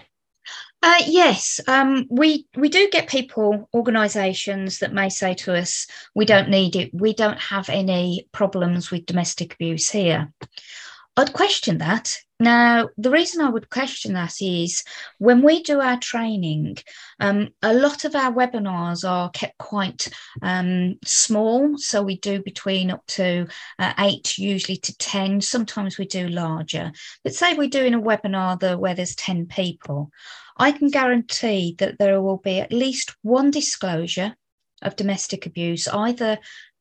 Uh, 0.83 1.01
yes, 1.07 1.59
um, 1.67 2.05
we 2.09 2.45
we 2.55 2.69
do 2.69 2.87
get 2.91 3.09
people, 3.09 3.67
organisations 3.73 4.79
that 4.79 4.93
may 4.93 5.09
say 5.09 5.33
to 5.33 5.55
us, 5.55 5.87
"We 6.13 6.25
don't 6.25 6.49
need 6.49 6.75
it. 6.75 6.93
We 6.93 7.13
don't 7.13 7.39
have 7.39 7.69
any 7.69 8.27
problems 8.31 8.91
with 8.91 9.05
domestic 9.07 9.55
abuse 9.55 9.89
here." 9.89 10.31
I'd 11.17 11.33
question 11.33 11.77
that. 11.77 12.17
Now, 12.41 12.89
the 12.97 13.09
reason 13.09 13.39
I 13.39 13.49
would 13.49 13.69
question 13.69 14.13
that 14.13 14.41
is 14.41 14.83
when 15.19 15.41
we 15.41 15.63
do 15.63 15.79
our 15.79 15.97
training, 15.97 16.77
um, 17.21 17.49
a 17.61 17.73
lot 17.73 18.03
of 18.03 18.13
our 18.13 18.33
webinars 18.33 19.09
are 19.09 19.29
kept 19.29 19.57
quite 19.57 20.09
um, 20.41 20.95
small. 21.05 21.77
So 21.77 22.03
we 22.03 22.17
do 22.17 22.43
between 22.43 22.91
up 22.91 23.05
to 23.07 23.47
uh, 23.79 23.93
eight, 23.99 24.37
usually 24.37 24.75
to 24.77 24.97
10. 24.97 25.39
Sometimes 25.39 25.97
we 25.97 26.05
do 26.05 26.27
larger. 26.27 26.91
But 27.23 27.33
say 27.33 27.53
we're 27.53 27.69
doing 27.69 27.93
a 27.93 28.01
webinar 28.01 28.77
where 28.77 28.95
there's 28.95 29.15
10 29.15 29.45
people, 29.45 30.11
I 30.57 30.73
can 30.73 30.89
guarantee 30.89 31.75
that 31.79 31.97
there 31.97 32.21
will 32.21 32.37
be 32.37 32.59
at 32.59 32.73
least 32.73 33.15
one 33.21 33.51
disclosure 33.51 34.35
of 34.81 34.97
domestic 34.97 35.45
abuse, 35.45 35.87
either 35.87 36.37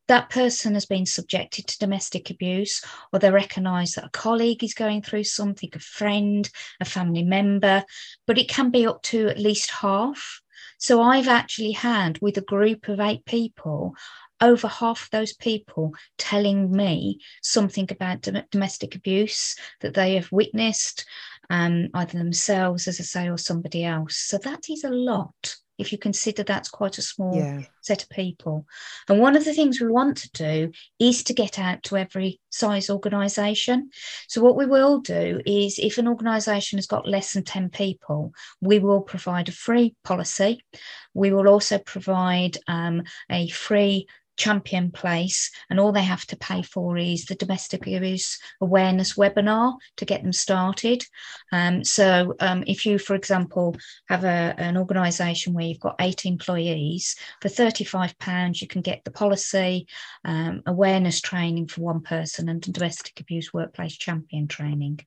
that 0.09 0.31
person 0.31 0.75
has 0.75 0.87
been 0.87 1.07
subjected 1.07 1.67
to 1.67 1.79
domestic 1.79 2.31
abuse 2.31 2.83
or 3.13 3.19
they 3.19 3.31
recognise 3.31 3.93
that 3.93 4.05
a 4.05 4.11
colleague 4.11 4.63
is 4.63 4.75
going 4.75 5.03
through 5.03 5.25
something, 5.25 5.71
a 5.75 5.79
friend, 5.79 6.49
a 6.81 6.85
family 6.85 7.23
member, 7.23 7.85
but 8.27 8.39
it 8.39 8.49
can 8.49 8.71
be 8.71 8.87
up 8.87 9.03
to 9.03 9.29
at 9.29 9.39
least 9.39 9.71
half. 9.71 10.41
So 10.79 11.01
I've 11.01 11.29
actually 11.29 11.73
had 11.73 12.19
with 12.21 12.37
a 12.37 12.43
group 12.43 12.89
of 12.89 13.01
eight 13.01 13.25
people, 13.25 13.95
over 14.41 14.69
half 14.69 15.09
those 15.11 15.33
people 15.33 15.95
telling 16.19 16.71
me 16.71 17.21
something 17.43 17.89
about 17.91 18.29
domestic 18.51 18.95
abuse 18.95 19.57
that 19.81 19.95
they 19.95 20.17
have 20.17 20.31
witnessed, 20.33 21.07
um, 21.51 21.89
either 21.95 22.19
themselves, 22.19 22.89
as 22.89 23.01
I 23.01 23.05
say, 23.05 23.29
or 23.31 23.39
somebody 23.39 23.85
else. 23.85 24.17
So 24.17 24.39
that 24.39 24.69
is 24.69 24.85
a 24.85 24.91
lot 24.91 25.57
if 25.79 25.93
you 25.93 25.99
consider 25.99 26.43
that's 26.43 26.69
quite 26.69 26.99
a 26.99 27.03
small 27.03 27.37
yeah. 27.37 27.63
set 27.81 28.03
of 28.03 28.09
people. 28.09 28.67
And 29.09 29.21
one 29.21 29.37
of 29.37 29.45
the 29.45 29.55
things 29.55 29.81
we 29.81 29.89
want 29.89 30.17
to 30.19 30.31
do 30.33 30.73
is 30.99 31.25
to 31.25 31.35
get 31.35 31.59
out 31.59 31.83
to 31.85 31.97
every 31.97 32.41
size 32.51 32.91
organisation. 32.91 33.91
So, 34.29 34.43
what 34.43 34.57
we 34.57 34.67
will 34.67 35.01
do 35.01 35.41
is 35.45 35.79
if 35.79 35.99
an 35.99 36.09
organisation 36.09 36.79
has 36.79 36.87
got 36.87 37.09
less 37.09 37.33
than 37.33 37.45
10 37.45 37.71
people, 37.71 38.33
we 38.61 38.79
will 38.79 39.01
provide 39.01 39.49
a 39.49 39.53
free 39.53 39.95
policy. 40.05 40.65
We 41.13 41.33
will 41.33 41.49
also 41.49 41.79
provide 41.79 42.59
um, 42.67 43.03
a 43.31 43.49
free 43.49 44.07
champion 44.37 44.91
place 44.91 45.51
and 45.71 45.79
all 45.79 45.93
they 45.93 46.03
have 46.03 46.27
to 46.27 46.37
pay 46.37 46.63
for 46.63 46.97
is 46.97 47.27
the 47.27 47.35
domestic 47.35 47.87
abuse 47.87 48.39
awareness 48.61 49.15
webinar 49.15 49.77
to 49.97 50.05
get 50.05 50.23
them 50.23 50.33
started. 50.33 51.05
Um, 51.53 51.85
so 51.85 52.35
um, 52.41 52.65
if 52.67 52.85
you 52.87 52.99
for 52.99 53.15
example 53.15 53.77
have 54.09 54.25
a, 54.25 54.55
an 54.59 54.77
organization 54.77 55.55
where 55.55 55.65
you've 55.65 55.81
got 55.81 55.97
eight 56.01 56.27
employees 56.27 57.17
for 57.41 57.49
35 57.49 58.19
pounds 58.19 58.61
you 58.61 58.69
can 58.69 58.83
get 58.83 59.05
the 59.05 59.11
policy 59.11 59.87
um, 60.25 60.63
awareness 60.67 61.21
training 61.21 61.69
for 61.69 61.83
one 61.83 62.01
person 62.01 62.49
and 62.49 62.61
domestic 62.61 63.21
abuse 63.21 63.53
workplace 63.53 63.97
champion 63.97 64.49
training. 64.49 65.01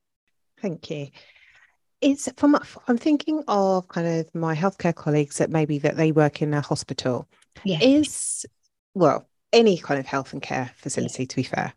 Thank 0.61 0.89
you. 0.89 1.09
It's 1.99 2.29
from 2.37 2.55
i'm 2.87 2.97
thinking 2.97 3.43
of 3.47 3.87
kind 3.87 4.07
of 4.07 4.35
my 4.35 4.55
healthcare 4.55 4.93
colleagues 4.93 5.39
that 5.39 5.49
maybe 5.49 5.79
that 5.79 5.97
they 5.97 6.11
work 6.11 6.41
in 6.41 6.53
a 6.53 6.61
hospital. 6.61 7.27
Yeah. 7.63 7.79
is 7.81 8.45
well, 8.97 9.27
any 9.53 9.77
kind 9.77 9.99
of 9.99 10.05
health 10.05 10.33
and 10.33 10.41
care 10.41 10.71
facility, 10.75 11.25
to 11.25 11.35
be 11.35 11.43
fair, 11.43 11.73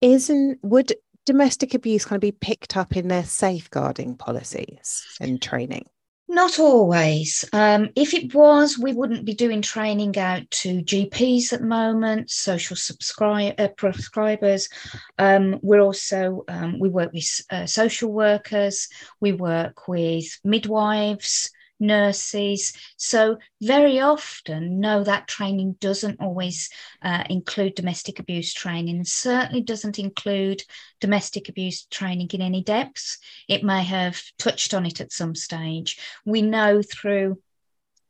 isn't 0.00 0.58
would 0.62 0.92
domestic 1.24 1.74
abuse 1.74 2.04
kind 2.04 2.18
of 2.18 2.20
be 2.20 2.32
picked 2.32 2.76
up 2.76 2.96
in 2.96 3.08
their 3.08 3.24
safeguarding 3.24 4.16
policies 4.16 5.04
and 5.20 5.40
training? 5.40 5.86
Not 6.26 6.58
always. 6.58 7.44
Um, 7.52 7.90
if 7.94 8.14
it 8.14 8.34
was, 8.34 8.78
we 8.78 8.94
wouldn't 8.94 9.26
be 9.26 9.34
doing 9.34 9.60
training 9.60 10.16
out 10.18 10.50
to 10.50 10.82
GPs 10.82 11.52
at 11.52 11.60
the 11.60 11.66
moment, 11.66 12.30
social 12.30 12.76
subscribe 12.76 13.54
uh, 13.58 13.68
prescribers. 13.68 14.70
Um, 15.18 15.60
we're 15.62 15.80
also 15.80 16.44
um, 16.48 16.78
we 16.78 16.88
work 16.88 17.12
with 17.12 17.40
uh, 17.50 17.66
social 17.66 18.10
workers. 18.10 18.88
We 19.20 19.32
work 19.32 19.86
with 19.86 20.26
midwives 20.44 21.50
nurses. 21.86 22.72
So, 22.96 23.38
very 23.60 24.00
often, 24.00 24.80
no, 24.80 25.04
that 25.04 25.28
training 25.28 25.76
doesn't 25.80 26.20
always 26.20 26.70
uh, 27.02 27.24
include 27.30 27.74
domestic 27.74 28.18
abuse 28.18 28.52
training 28.52 29.04
certainly 29.04 29.62
doesn't 29.62 29.98
include 29.98 30.62
domestic 31.00 31.48
abuse 31.48 31.86
training 31.86 32.28
in 32.32 32.42
any 32.42 32.62
depths. 32.62 33.18
It 33.48 33.64
may 33.64 33.84
have 33.84 34.22
touched 34.38 34.74
on 34.74 34.86
it 34.86 35.00
at 35.00 35.12
some 35.12 35.34
stage. 35.34 35.98
We 36.24 36.42
know 36.42 36.82
through 36.82 37.38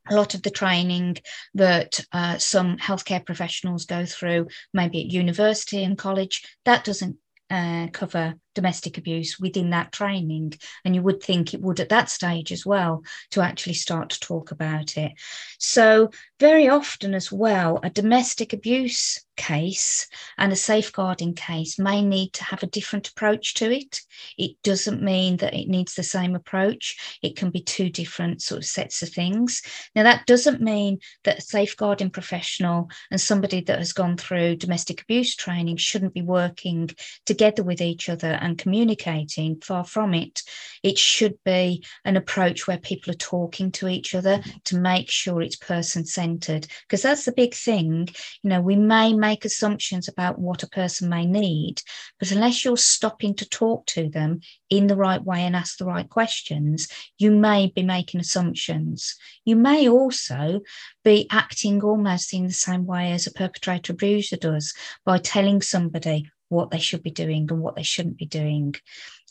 a 0.08 0.14
lot 0.14 0.34
of 0.34 0.42
the 0.42 0.50
training 0.50 1.16
that 1.54 2.04
uh, 2.12 2.38
some 2.38 2.76
healthcare 2.76 3.24
professionals 3.24 3.86
go 3.86 4.04
through, 4.04 4.48
maybe 4.72 5.00
at 5.00 5.10
university 5.10 5.82
and 5.82 5.96
college, 5.96 6.44
that 6.64 6.84
doesn't 6.84 7.16
uh, 7.54 7.86
cover 7.92 8.34
domestic 8.54 8.98
abuse 8.98 9.38
within 9.38 9.70
that 9.70 9.92
training. 9.92 10.54
And 10.84 10.94
you 10.94 11.02
would 11.02 11.22
think 11.22 11.54
it 11.54 11.60
would 11.60 11.78
at 11.78 11.88
that 11.90 12.10
stage 12.10 12.50
as 12.50 12.66
well 12.66 13.02
to 13.30 13.40
actually 13.40 13.74
start 13.74 14.10
to 14.10 14.20
talk 14.20 14.50
about 14.50 14.96
it. 14.96 15.12
So, 15.58 16.10
very 16.40 16.68
often 16.68 17.14
as 17.14 17.30
well, 17.30 17.78
a 17.82 17.90
domestic 17.90 18.52
abuse 18.52 19.23
case 19.36 20.08
and 20.38 20.52
a 20.52 20.56
safeguarding 20.56 21.34
case 21.34 21.78
may 21.78 22.02
need 22.02 22.32
to 22.34 22.44
have 22.44 22.62
a 22.62 22.68
different 22.68 23.08
approach 23.08 23.54
to 23.54 23.70
it. 23.70 24.00
It 24.38 24.52
doesn't 24.62 25.02
mean 25.02 25.38
that 25.38 25.54
it 25.54 25.68
needs 25.68 25.94
the 25.94 26.02
same 26.02 26.34
approach. 26.34 27.18
It 27.22 27.36
can 27.36 27.50
be 27.50 27.60
two 27.60 27.90
different 27.90 28.42
sort 28.42 28.58
of 28.58 28.64
sets 28.66 29.02
of 29.02 29.10
things. 29.10 29.62
Now, 29.94 30.04
that 30.04 30.26
doesn't 30.26 30.60
mean 30.60 30.98
that 31.24 31.38
a 31.38 31.42
safeguarding 31.42 32.10
professional 32.10 32.90
and 33.10 33.20
somebody 33.20 33.60
that 33.62 33.78
has 33.78 33.92
gone 33.92 34.16
through 34.16 34.56
domestic 34.56 35.02
abuse 35.02 35.34
training 35.34 35.76
shouldn't 35.76 36.14
be 36.14 36.22
working 36.22 36.90
together 37.26 37.62
with 37.62 37.80
each 37.80 38.08
other 38.08 38.38
and 38.40 38.58
communicating. 38.58 39.60
Far 39.60 39.84
from 39.84 40.14
it. 40.14 40.42
It 40.82 40.98
should 40.98 41.38
be 41.44 41.84
an 42.04 42.16
approach 42.16 42.66
where 42.66 42.78
people 42.78 43.12
are 43.12 43.16
talking 43.16 43.72
to 43.72 43.88
each 43.88 44.14
other 44.14 44.42
to 44.64 44.76
make 44.76 45.10
sure 45.10 45.40
it's 45.40 45.56
person 45.56 46.04
centered, 46.04 46.66
because 46.82 47.02
that's 47.02 47.24
the 47.24 47.32
big 47.32 47.54
thing. 47.54 48.08
You 48.42 48.50
know, 48.50 48.60
we 48.60 48.76
may 48.76 49.12
make 49.24 49.44
assumptions 49.44 50.06
about 50.08 50.38
what 50.38 50.62
a 50.62 50.68
person 50.68 51.08
may 51.08 51.24
need, 51.24 51.80
but 52.18 52.30
unless 52.30 52.64
you're 52.64 52.76
stopping 52.76 53.34
to 53.36 53.48
talk 53.48 53.86
to 53.86 54.08
them 54.10 54.40
in 54.68 54.86
the 54.86 54.96
right 54.96 55.24
way 55.24 55.40
and 55.40 55.56
ask 55.56 55.78
the 55.78 55.86
right 55.86 56.08
questions, 56.08 56.88
you 57.18 57.30
may 57.30 57.72
be 57.74 57.82
making 57.82 58.20
assumptions. 58.20 59.16
You 59.44 59.56
may 59.56 59.88
also 59.88 60.60
be 61.04 61.26
acting 61.30 61.82
almost 61.82 62.34
in 62.34 62.46
the 62.46 62.52
same 62.52 62.84
way 62.86 63.12
as 63.12 63.26
a 63.26 63.32
perpetrator 63.32 63.92
abuser 63.92 64.36
does 64.36 64.74
by 65.04 65.18
telling 65.18 65.62
somebody, 65.62 66.30
what 66.48 66.70
they 66.70 66.78
should 66.78 67.02
be 67.02 67.10
doing 67.10 67.46
and 67.50 67.60
what 67.60 67.74
they 67.74 67.82
shouldn't 67.82 68.18
be 68.18 68.26
doing. 68.26 68.74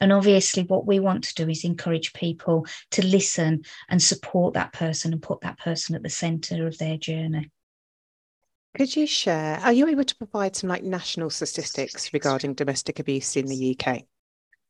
And 0.02 0.12
obviously, 0.12 0.64
what 0.64 0.86
we 0.86 1.00
want 1.00 1.24
to 1.26 1.36
do 1.36 1.50
is 1.50 1.64
encourage 1.64 2.12
people 2.14 2.66
to 2.92 3.06
listen 3.06 3.64
and 3.90 4.02
support 4.02 4.56
that 4.56 4.74
person 4.74 5.14
and 5.14 5.22
put 5.22 5.42
that 5.42 5.60
person 5.60 5.96
at 5.96 6.04
the 6.04 6.10
centre 6.10 6.68
of 6.68 6.78
their 6.78 6.98
journey. 6.98 7.52
Could 8.76 8.96
you 8.96 9.06
share? 9.06 9.60
Are 9.60 9.74
you 9.74 9.88
able 9.88 10.04
to 10.04 10.16
provide 10.16 10.56
some 10.56 10.70
like 10.70 10.84
national 10.84 11.30
statistics 11.30 12.12
regarding 12.12 12.56
domestic 12.56 13.00
abuse 13.00 13.36
in 13.36 13.46
the 13.46 13.78
UK? 13.78 14.04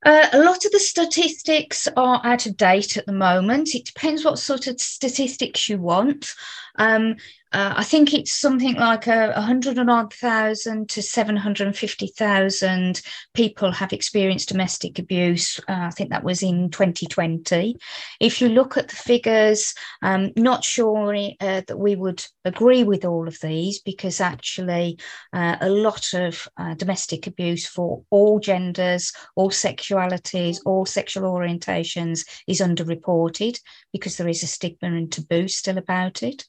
Uh, 0.05 0.27
a 0.33 0.39
lot 0.39 0.65
of 0.65 0.71
the 0.73 0.79
statistics 0.79 1.87
are 1.95 2.19
out 2.25 2.45
of 2.45 2.57
date 2.57 2.97
at 2.97 3.05
the 3.05 3.13
moment. 3.13 3.73
It 3.73 3.85
depends 3.85 4.25
what 4.25 4.37
sort 4.37 4.67
of 4.67 4.81
statistics 4.81 5.69
you 5.69 5.77
want. 5.77 6.33
Um, 6.75 7.15
uh, 7.53 7.75
I 7.77 7.83
think 7.83 8.15
it's 8.15 8.33
something 8.33 8.73
like 8.75 9.05
a, 9.05 9.39
hundred 9.39 9.77
and 9.77 9.89
odd 9.89 10.11
thousand 10.11 10.89
to 10.89 11.03
seven 11.03 11.35
hundred 11.35 11.67
and 11.67 11.77
fifty 11.77 12.07
thousand 12.07 13.01
people 13.35 13.71
have 13.71 13.93
experienced 13.93 14.49
domestic 14.49 14.97
abuse. 14.97 15.59
Uh, 15.69 15.83
I 15.83 15.89
think 15.91 16.09
that 16.09 16.23
was 16.23 16.41
in 16.41 16.71
2020. 16.71 17.77
If 18.19 18.41
you 18.41 18.49
look 18.49 18.75
at 18.75 18.87
the 18.87 18.95
figures, 18.95 19.75
um, 20.01 20.31
not 20.35 20.63
sure 20.63 21.13
uh, 21.13 21.61
that 21.67 21.77
we 21.77 21.95
would 21.95 22.25
agree 22.43 22.83
with 22.83 23.05
all 23.05 23.27
of 23.27 23.37
these 23.41 23.79
because 23.79 24.19
actually 24.19 24.97
uh, 25.31 25.57
a 25.61 25.69
lot 25.69 26.13
of 26.13 26.47
uh, 26.57 26.73
domestic 26.73 27.27
abuse 27.27 27.67
for 27.67 28.03
all 28.09 28.39
genders, 28.39 29.11
all 29.35 29.51
sexualities, 29.51 30.57
all 30.65 30.85
sexual 30.85 31.31
orientations 31.31 32.25
is 32.47 32.61
underreported 32.61 33.59
because 33.91 34.17
there 34.17 34.27
is 34.27 34.41
a 34.41 34.47
stigma 34.47 34.87
and 34.87 35.11
taboo 35.11 35.47
still 35.47 35.77
about 35.77 36.23
it. 36.23 36.45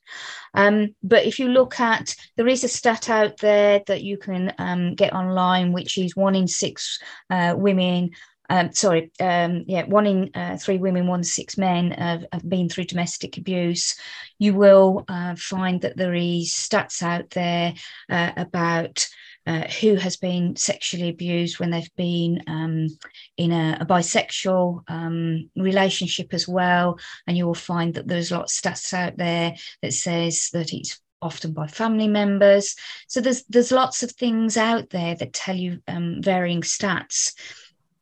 Um, 0.54 0.94
but 1.02 1.24
if 1.24 1.38
you 1.38 1.48
look 1.48 1.80
at, 1.80 2.14
there 2.36 2.48
is 2.48 2.64
a 2.64 2.68
stat 2.68 3.10
out 3.10 3.38
there 3.38 3.82
that 3.86 4.02
you 4.02 4.16
can 4.16 4.52
um, 4.58 4.94
get 4.94 5.12
online, 5.12 5.72
which 5.72 5.98
is 5.98 6.16
one 6.16 6.34
in 6.34 6.46
six 6.46 7.00
uh, 7.30 7.54
women. 7.56 8.10
Um, 8.50 8.72
sorry, 8.72 9.10
um, 9.20 9.64
yeah, 9.66 9.84
one 9.86 10.06
in 10.06 10.30
uh, 10.34 10.58
three 10.58 10.78
women, 10.78 11.06
one 11.06 11.20
in 11.20 11.24
six 11.24 11.56
men 11.56 11.92
have, 11.92 12.26
have, 12.30 12.48
been 12.48 12.68
through 12.68 12.84
domestic 12.84 13.38
abuse. 13.38 13.96
You 14.38 14.54
will 14.54 15.04
uh, 15.08 15.34
find 15.36 15.80
that 15.80 15.96
there 15.96 16.14
is 16.14 16.52
stats 16.52 17.02
out 17.02 17.30
there 17.30 17.74
uh, 18.10 18.32
about 18.36 19.08
uh, 19.46 19.64
who 19.80 19.96
has 19.96 20.16
been 20.16 20.56
sexually 20.56 21.08
abused 21.08 21.58
when 21.58 21.70
they've 21.70 21.94
been 21.96 22.42
um, 22.46 22.88
in 23.36 23.52
a, 23.52 23.78
a 23.80 23.86
bisexual 23.86 24.82
um, 24.88 25.50
relationship 25.56 26.32
as 26.32 26.48
well. 26.48 26.98
And 27.26 27.36
you 27.36 27.46
will 27.46 27.54
find 27.54 27.94
that 27.94 28.08
there's 28.08 28.30
lots 28.30 28.58
of 28.58 28.64
stats 28.72 28.94
out 28.94 29.16
there 29.16 29.54
that 29.82 29.92
says 29.92 30.50
that 30.52 30.72
it's 30.72 31.00
often 31.20 31.52
by 31.52 31.66
family 31.66 32.08
members. 32.08 32.76
So 33.08 33.20
there's 33.20 33.44
there's 33.44 33.72
lots 33.72 34.02
of 34.02 34.12
things 34.12 34.56
out 34.56 34.90
there 34.90 35.14
that 35.14 35.32
tell 35.32 35.56
you 35.56 35.80
um, 35.88 36.22
varying 36.22 36.62
stats. 36.62 37.34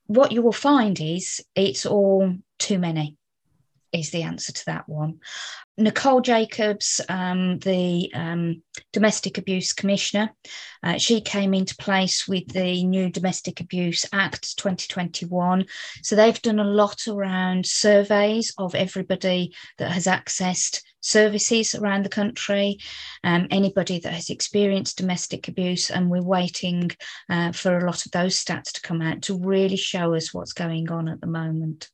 What 0.07 0.33
you 0.33 0.43
will 0.43 0.53
find 0.53 1.01
is 1.01 1.45
it's 1.55 1.87
all 1.87 2.35
too 2.59 2.79
many 2.79 3.17
is 3.93 4.11
the 4.11 4.23
answer 4.23 4.53
to 4.53 4.65
that 4.67 4.89
one. 4.89 5.21
Nicole 5.79 6.21
Jacobs, 6.21 7.01
um, 7.09 7.59
the 7.61 8.11
um, 8.15 8.63
Domestic 8.93 9.39
Abuse 9.39 9.73
Commissioner, 9.73 10.31
uh, 10.83 10.99
she 10.99 11.21
came 11.21 11.55
into 11.55 11.77
place 11.77 12.29
with 12.29 12.47
the 12.49 12.85
new 12.85 13.11
Domestic 13.11 13.61
Abuse 13.61 14.05
Act 14.13 14.57
2021. 14.59 15.67
So 16.03 16.15
they've 16.15 16.43
done 16.43 16.59
a 16.59 16.65
lot 16.65 17.09
around 17.09 17.67
surveys 17.67 18.53
of 18.59 18.75
everybody 18.75 19.55
that 19.79 19.93
has 19.93 20.07
accessed 20.07 20.83
services 21.01 21.75
around 21.75 22.05
the 22.05 22.11
country, 22.11 22.79
um, 23.25 23.49
anybody 23.51 23.99
that 24.01 24.13
has 24.13 24.31
experienced 24.31 24.99
domestic 24.99 25.49
abuse, 25.49 25.91
and 25.91 26.11
we're 26.11 26.23
waiting 26.23 26.91
uh, 27.29 27.53
for 27.53 27.77
a 27.77 27.87
lot 27.87 28.07
of 28.07 28.13
those 28.13 28.43
stats 28.43 28.73
to 28.73 28.83
come 28.83 29.03
out 29.03 29.23
to 29.23 29.39
really 29.39 29.77
show 29.77 30.15
us 30.15 30.33
what's 30.33 30.53
going 30.53 30.91
on 30.91 31.09
at 31.09 31.21
the 31.21 31.27
moment. 31.27 31.91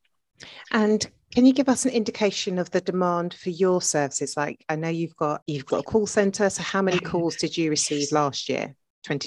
And 0.71 1.05
can 1.35 1.47
you 1.47 1.53
give 1.53 1.69
us 1.69 1.85
an 1.85 1.91
indication 1.91 2.59
of 2.59 2.71
the 2.71 2.81
demand 2.81 3.35
for 3.35 3.51
your 3.51 3.83
services? 3.83 4.37
Like 4.37 4.65
I 4.69 4.77
know 4.77 4.89
you've 4.89 5.17
got 5.17 5.43
you've 5.47 5.67
got 5.67 5.81
a 5.81 5.83
call 5.83 6.07
center. 6.07 6.49
So 6.51 6.63
how 6.63 6.83
many 6.83 6.99
calls 7.11 7.37
did 7.37 7.57
you 7.57 7.71
receive 7.71 8.13
last 8.13 8.49
year? 8.49 8.75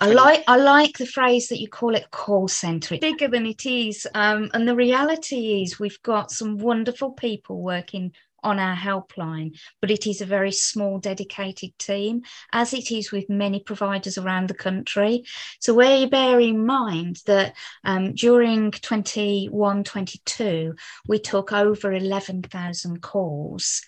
I 0.02 0.08
like 0.12 0.44
I 0.48 0.58
like 0.58 0.98
the 0.98 1.06
phrase 1.06 1.48
that 1.48 1.60
you 1.60 1.68
call 1.68 1.96
it 1.96 2.12
call 2.12 2.48
center. 2.48 2.96
It's 2.96 3.02
bigger 3.02 3.28
than 3.28 3.46
it 3.46 3.66
is, 3.66 4.06
um, 4.14 4.50
and 4.54 4.68
the 4.68 4.76
reality 4.76 5.64
is 5.64 5.80
we've 5.80 6.02
got 6.04 6.32
some 6.32 6.58
wonderful 6.58 7.12
people 7.12 7.62
working 7.62 8.12
on 8.44 8.60
our 8.60 8.76
helpline, 8.76 9.58
but 9.80 9.92
it 9.92 10.08
is 10.08 10.22
a 10.22 10.26
very 10.26 10.52
small 10.52 11.00
dedicated 11.00 11.78
team, 11.78 12.24
as 12.52 12.74
it 12.74 12.92
is 12.92 13.12
with 13.12 13.30
many 13.30 13.60
providers 13.60 14.18
around 14.18 14.48
the 14.48 14.54
country. 14.54 15.24
So, 15.60 15.74
where 15.74 15.98
you 15.98 16.10
bear 16.10 16.40
in 16.40 16.66
mind 16.66 17.22
that 17.26 17.56
um, 17.84 18.14
during 18.14 18.72
21 18.72 19.84
22, 19.84 20.76
we 21.08 21.20
took 21.20 21.52
over 21.52 21.92
11,000 21.94 23.02
calls 23.02 23.82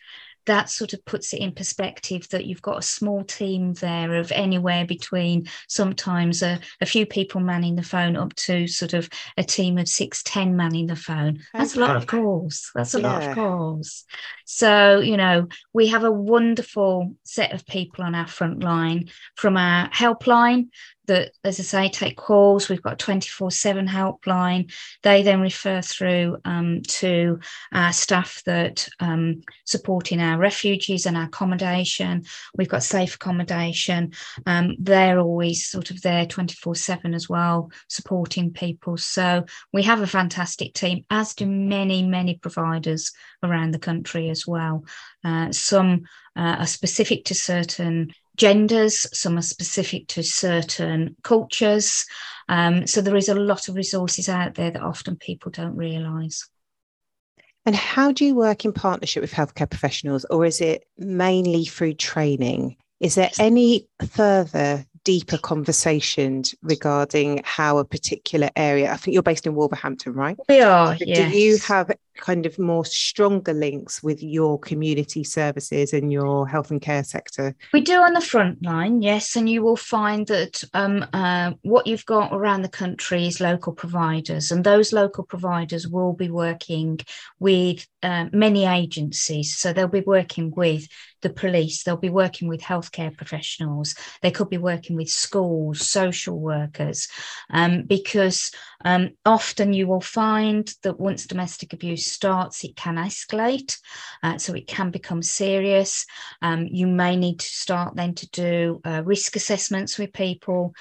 that 0.46 0.70
sort 0.70 0.94
of 0.94 1.04
puts 1.06 1.34
it 1.34 1.40
in 1.40 1.54
perspective 1.54 2.28
that 2.30 2.46
you've 2.46 2.62
got 2.62 2.80
a 2.80 2.84
small 2.84 3.24
team 3.24 3.74
there 3.74 4.16
of 4.16 4.32
anywhere 4.32 4.86
between 4.86 5.48
sometimes 5.68 6.42
a, 6.42 6.60
a 6.82 6.86
few 6.86 7.06
people 7.06 7.42
manning 7.42 7.76
the 7.76 7.84
phone 7.84 8.16
up 8.16 8.34
to 8.36 8.68
sort 8.68 8.94
of 8.94 9.10
a 9.38 9.44
team 9.44 9.78
of 9.78 9.88
six, 9.88 10.22
ten 10.24 10.56
manning 10.56 10.88
the 10.88 10.96
phone. 10.96 11.40
That's 11.54 11.76
a 11.76 11.80
lot 11.80 11.96
of 11.96 12.08
calls. 12.08 12.72
That's 12.76 12.94
a 12.96 13.02
yeah. 13.02 13.14
lot 13.14 13.24
of 13.24 13.36
calls. 13.36 14.06
So, 14.46 15.00
you 15.00 15.18
know, 15.18 15.48
we 15.74 15.88
have 15.88 16.04
a 16.04 16.12
wonderful 16.12 17.16
set 17.24 17.54
of 17.54 17.66
people 17.66 18.04
on 18.04 18.16
our 18.16 18.28
front 18.28 18.64
line 18.64 19.10
from 19.36 19.58
our 19.58 19.90
helpline 19.90 20.68
that, 21.08 21.32
as 21.44 21.60
I 21.60 21.64
say, 21.64 21.90
take 21.90 22.18
calls. 22.18 22.70
We've 22.70 22.82
got 22.82 23.00
24 23.00 23.52
7 23.52 23.88
helpline. 23.88 24.72
They 25.02 25.24
then 25.24 25.42
refer 25.42 25.82
through 25.82 26.38
um, 26.46 26.82
to 26.84 27.40
our 27.72 27.94
staff 27.94 28.42
that 28.46 28.88
um, 29.00 29.42
supporting 29.66 30.22
our 30.22 30.38
refugees 30.38 31.06
and 31.06 31.18
our 31.18 31.26
accommodation. 31.26 32.24
We've 32.56 32.70
got 32.70 32.84
safe 32.84 33.16
accommodation. 33.16 34.14
Um, 34.46 34.76
they're 34.80 35.20
always 35.20 35.66
sort 35.66 35.92
of 35.92 36.02
there 36.02 36.26
24 36.26 36.76
7 36.76 37.14
as 37.14 37.30
well, 37.30 37.72
supporting 37.88 38.52
people. 38.52 38.98
So 38.98 39.46
we 39.72 39.84
have 39.84 40.02
a 40.02 40.08
fantastic 40.08 40.74
team, 40.74 41.06
as 41.10 41.34
do 41.34 41.46
many, 41.46 42.04
many 42.04 42.36
providers 42.36 43.12
around 43.42 43.72
the 43.72 43.80
country 43.80 44.30
as 44.30 44.48
well. 44.48 44.86
Uh, 45.24 45.52
some 45.52 46.04
uh, 46.36 46.58
are 46.60 46.68
specific 46.68 47.26
to 47.26 47.36
certain 47.36 48.12
genders, 48.38 49.08
some 49.18 49.38
are 49.38 49.44
specific 49.44 50.08
to 50.10 50.24
certain 50.24 51.16
cultures. 51.24 52.06
Um, 52.50 52.88
so 52.88 53.02
there 53.02 53.16
is 53.16 53.30
a 53.30 53.36
lot 53.36 53.70
of 53.70 53.76
resources 53.76 54.30
out 54.30 54.56
there 54.56 54.72
that 54.72 54.82
often 54.82 55.16
people 55.16 55.52
don't 55.52 55.76
realise. 55.76 56.48
And 57.66 57.76
how 57.76 58.12
do 58.12 58.26
you 58.26 58.36
work 58.36 58.66
in 58.66 58.74
partnership 58.74 59.22
with 59.22 59.32
healthcare 59.32 59.70
professionals, 59.70 60.26
or 60.30 60.46
is 60.46 60.60
it 60.60 60.86
mainly 60.98 61.64
through 61.64 61.94
training? 61.94 62.76
Is 63.00 63.16
there 63.16 63.32
any 63.40 63.88
further 64.10 64.86
deeper 65.04 65.38
conversations 65.38 66.56
regarding 66.62 67.42
how 67.44 67.78
a 67.78 67.86
particular 67.86 68.50
area, 68.56 68.92
I 68.92 68.98
think 68.98 69.14
you're 69.14 69.24
based 69.24 69.46
in 69.46 69.56
Wolverhampton, 69.56 70.14
right? 70.14 70.38
We 70.48 70.62
are, 70.62 70.98
yes. 71.00 71.32
Do 71.32 71.38
you 71.38 71.58
have 71.60 71.92
kind 72.18 72.46
of 72.46 72.58
more 72.60 72.86
stronger 72.86 73.54
links 73.54 74.04
with 74.04 74.22
your 74.22 74.60
community 74.60 75.24
services 75.24 75.94
and 75.94 76.12
your 76.12 76.48
health 76.48 76.72
and 76.72 76.82
care 76.82 77.04
sector? 77.04 77.56
We 77.74 77.82
do 77.82 78.02
on 78.02 78.14
the 78.14 78.22
front 78.22 78.64
line, 78.64 79.02
yes. 79.02 79.36
And 79.36 79.50
you 79.50 79.64
will 79.64 79.76
find 79.76 80.28
that 80.28 80.64
um, 80.74 81.06
uh, 81.14 81.54
what 81.62 81.88
you've 81.88 82.06
got 82.06 82.34
around 82.34 82.62
the 82.62 82.70
country 82.70 83.28
is 83.28 83.40
local 83.40 83.74
providers, 83.74 84.52
and 84.52 84.64
those 84.64 84.94
local 84.94 85.24
providers 85.24 85.88
will 85.88 86.14
be 86.14 86.30
working 86.30 87.00
with 87.40 87.86
uh, 88.02 88.26
many 88.32 88.66
agencies. 88.66 89.58
So 89.58 89.74
they'll 89.74 89.88
be 89.88 90.02
working 90.02 90.52
with 90.56 90.88
the 91.22 91.30
police, 91.30 91.84
they'll 91.84 91.98
be 91.98 92.10
working 92.10 92.48
with 92.48 92.62
healthcare 92.62 93.16
professionals, 93.16 93.96
they 94.22 94.30
could 94.32 94.50
be 94.50 94.58
working 94.58 94.96
with 94.96 95.10
schools, 95.10 95.88
social 95.88 96.40
workers, 96.40 97.08
um, 97.50 97.84
because 97.84 98.52
um, 98.86 99.12
often 99.26 99.74
you 99.74 99.88
will 99.88 100.02
find 100.02 100.74
that 100.84 101.00
once 101.00 101.26
domestic 101.26 101.74
abuse 101.74 102.03
starts, 102.06 102.64
it 102.64 102.76
can 102.76 102.96
escalate. 102.96 103.78
Uh, 104.22 104.38
so 104.38 104.54
it 104.54 104.68
can 104.68 104.92
become 104.92 105.22
serious. 105.22 106.06
Um, 106.42 106.68
you 106.68 106.88
may 106.88 107.16
need 107.16 107.40
to 107.40 107.46
start 107.46 107.96
then 107.96 108.14
to 108.16 108.30
do 108.30 108.82
uh, 108.86 109.04
risk 109.06 109.36
assessments 109.36 109.98
with 109.98 110.14
people. 110.14 110.74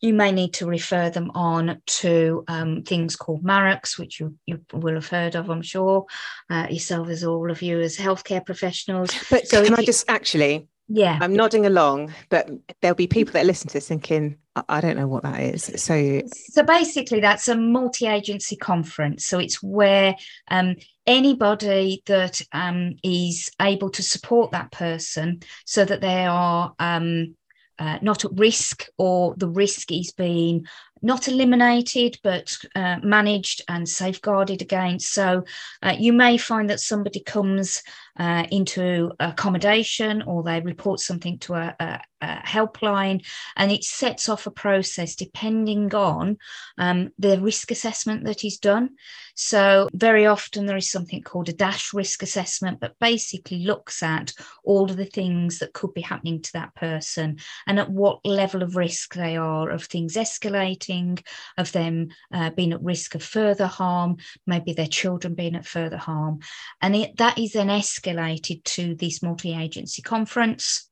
You 0.00 0.14
may 0.14 0.32
need 0.32 0.54
to 0.54 0.66
refer 0.66 1.10
them 1.10 1.30
on 1.32 1.80
to 1.86 2.44
um, 2.48 2.82
things 2.82 3.14
called 3.14 3.44
MARACs, 3.44 3.98
which 3.98 4.18
you, 4.18 4.36
you 4.46 4.60
will 4.72 4.94
have 4.94 5.08
heard 5.08 5.36
of, 5.36 5.48
I'm 5.48 5.62
sure, 5.62 6.06
uh, 6.50 6.66
yourself 6.68 7.08
as 7.08 7.22
all 7.22 7.50
of 7.50 7.62
you 7.62 7.80
as 7.80 7.96
healthcare 7.96 8.44
professionals. 8.44 9.10
But 9.30 9.46
so 9.46 9.64
can 9.64 9.74
I 9.74 9.84
just 9.84 10.10
actually 10.10 10.66
yeah. 10.92 11.18
I'm 11.20 11.34
nodding 11.34 11.66
along 11.66 12.12
but 12.28 12.50
there'll 12.80 12.94
be 12.94 13.06
people 13.06 13.32
that 13.32 13.46
listen 13.46 13.68
to 13.68 13.74
this 13.74 13.88
thinking 13.88 14.36
i 14.68 14.80
don't 14.80 14.96
know 14.96 15.08
what 15.08 15.22
that 15.22 15.40
is. 15.40 15.64
So 15.76 16.22
so 16.28 16.62
basically 16.62 17.20
that's 17.20 17.48
a 17.48 17.56
multi-agency 17.56 18.56
conference. 18.56 19.26
So 19.26 19.38
it's 19.38 19.62
where 19.62 20.14
um, 20.48 20.76
anybody 21.06 22.02
that 22.06 22.42
um, 22.52 22.96
is 23.02 23.50
able 23.60 23.90
to 23.90 24.02
support 24.02 24.52
that 24.52 24.70
person 24.70 25.40
so 25.64 25.84
that 25.84 26.02
they 26.02 26.26
are 26.26 26.74
um, 26.78 27.34
uh, 27.78 27.98
not 28.02 28.24
at 28.24 28.30
risk 28.34 28.86
or 28.98 29.34
the 29.36 29.48
risk 29.48 29.90
is 29.90 30.12
being 30.12 30.66
not 31.00 31.26
eliminated 31.28 32.18
but 32.22 32.54
uh, 32.76 32.98
managed 33.02 33.62
and 33.68 33.88
safeguarded 33.88 34.60
against. 34.60 35.12
So 35.14 35.44
uh, 35.82 35.96
you 35.98 36.12
may 36.12 36.36
find 36.36 36.68
that 36.68 36.80
somebody 36.80 37.20
comes 37.20 37.82
uh, 38.18 38.44
into 38.50 39.10
accommodation 39.20 40.22
or 40.22 40.42
they 40.42 40.60
report 40.60 41.00
something 41.00 41.38
to 41.38 41.54
a, 41.54 41.74
a, 41.80 42.00
a, 42.20 42.26
helpline 42.44 43.24
and 43.56 43.72
it 43.72 43.82
sets 43.82 44.28
off 44.28 44.46
a 44.46 44.50
process 44.50 45.14
depending 45.14 45.94
on 45.94 46.36
um, 46.76 47.08
the 47.18 47.40
risk 47.40 47.70
assessment 47.70 48.24
that 48.24 48.44
is 48.44 48.58
done. 48.58 48.90
So 49.34 49.88
very 49.94 50.26
often 50.26 50.66
there 50.66 50.76
is 50.76 50.90
something 50.90 51.22
called 51.22 51.48
a 51.48 51.54
DASH 51.54 51.94
risk 51.94 52.22
assessment 52.22 52.80
that 52.80 52.98
basically 53.00 53.64
looks 53.64 54.02
at 54.02 54.34
all 54.62 54.90
of 54.90 54.98
the 54.98 55.06
things 55.06 55.58
that 55.60 55.72
could 55.72 55.94
be 55.94 56.02
happening 56.02 56.42
to 56.42 56.52
that 56.52 56.74
person 56.74 57.38
and 57.66 57.80
at 57.80 57.90
what 57.90 58.20
level 58.26 58.62
of 58.62 58.76
risk 58.76 59.14
they 59.14 59.36
are 59.38 59.70
of 59.70 59.84
things 59.84 60.16
escalating 60.16 61.24
of 61.56 61.72
them 61.72 62.08
uh, 62.34 62.50
being 62.50 62.74
at 62.74 62.82
risk 62.82 63.14
of 63.14 63.22
further 63.22 63.66
harm 63.66 64.18
maybe 64.46 64.74
their 64.74 64.86
children 64.86 65.34
being 65.34 65.56
at 65.56 65.66
further 65.66 65.96
harm. 65.96 66.40
And 66.82 66.94
it, 66.94 67.16
that 67.16 67.38
is 67.38 67.52
then 67.52 67.68
escalated 67.68 68.01
escalated 68.02 68.62
to 68.64 68.94
this 68.94 69.22
multi 69.22 69.54
agency 69.54 70.02
conference 70.02 70.88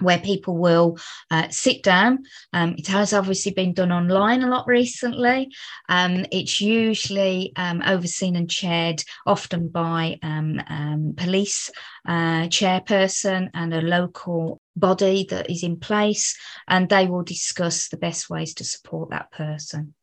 where 0.00 0.18
people 0.18 0.56
will 0.58 0.98
uh, 1.30 1.48
sit 1.48 1.82
down. 1.82 2.22
Um, 2.52 2.74
it 2.76 2.86
has 2.88 3.14
obviously 3.14 3.52
been 3.52 3.72
done 3.72 3.92
online 3.92 4.42
a 4.42 4.48
lot 4.48 4.66
recently. 4.66 5.48
Um, 5.88 6.26
it's 6.30 6.60
usually 6.60 7.52
um, 7.56 7.82
overseen 7.86 8.36
and 8.36 8.50
chaired 8.50 9.02
often 9.24 9.68
by 9.68 10.18
um, 10.22 10.60
um, 10.68 11.14
police 11.16 11.70
uh, 12.06 12.48
chairperson 12.48 13.48
and 13.54 13.72
a 13.72 13.80
local 13.80 14.60
body 14.76 15.26
that 15.30 15.50
is 15.50 15.62
in 15.62 15.78
place, 15.78 16.36
and 16.68 16.88
they 16.88 17.06
will 17.06 17.22
discuss 17.22 17.88
the 17.88 17.96
best 17.96 18.28
ways 18.28 18.52
to 18.54 18.64
support 18.64 19.10
that 19.10 19.32
person. 19.32 19.94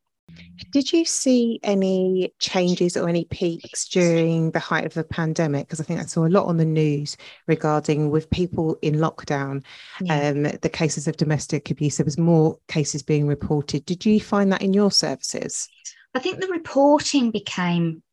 Did 0.72 0.92
you 0.92 1.06
see 1.06 1.60
any 1.64 2.34
changes 2.40 2.98
or 2.98 3.10
any 3.10 3.26
peaks 3.26 3.88
during 3.88 4.52
the 4.52 4.60
height 4.60 4.86
of 4.86 4.94
the 4.94 5.04
pandemic? 5.04 5.68
Because 5.68 5.82
I 5.82 5.84
think 5.84 6.00
I 6.00 6.06
saw 6.06 6.26
a 6.26 6.28
lot 6.28 6.48
on 6.48 6.58
the 6.58 6.66
news 6.66 7.18
regarding 7.48 8.10
with 8.10 8.30
people 8.30 8.78
in 8.82 8.96
lockdown, 8.96 9.64
yeah. 10.02 10.30
um, 10.30 10.44
the 10.44 10.70
cases 10.72 11.08
of 11.08 11.18
domestic 11.18 11.70
abuse. 11.70 11.98
There 11.98 12.06
was 12.06 12.18
more 12.18 12.58
cases 12.68 13.04
being 13.04 13.28
reported. 13.28 13.86
Did 13.86 14.06
you 14.06 14.20
find 14.20 14.52
that 14.52 14.62
in 14.62 14.74
your 14.74 14.92
services? 14.92 15.68
I 16.16 16.20
think 16.20 16.40
the 16.40 16.48
reporting 16.48 17.32
became 17.32 18.04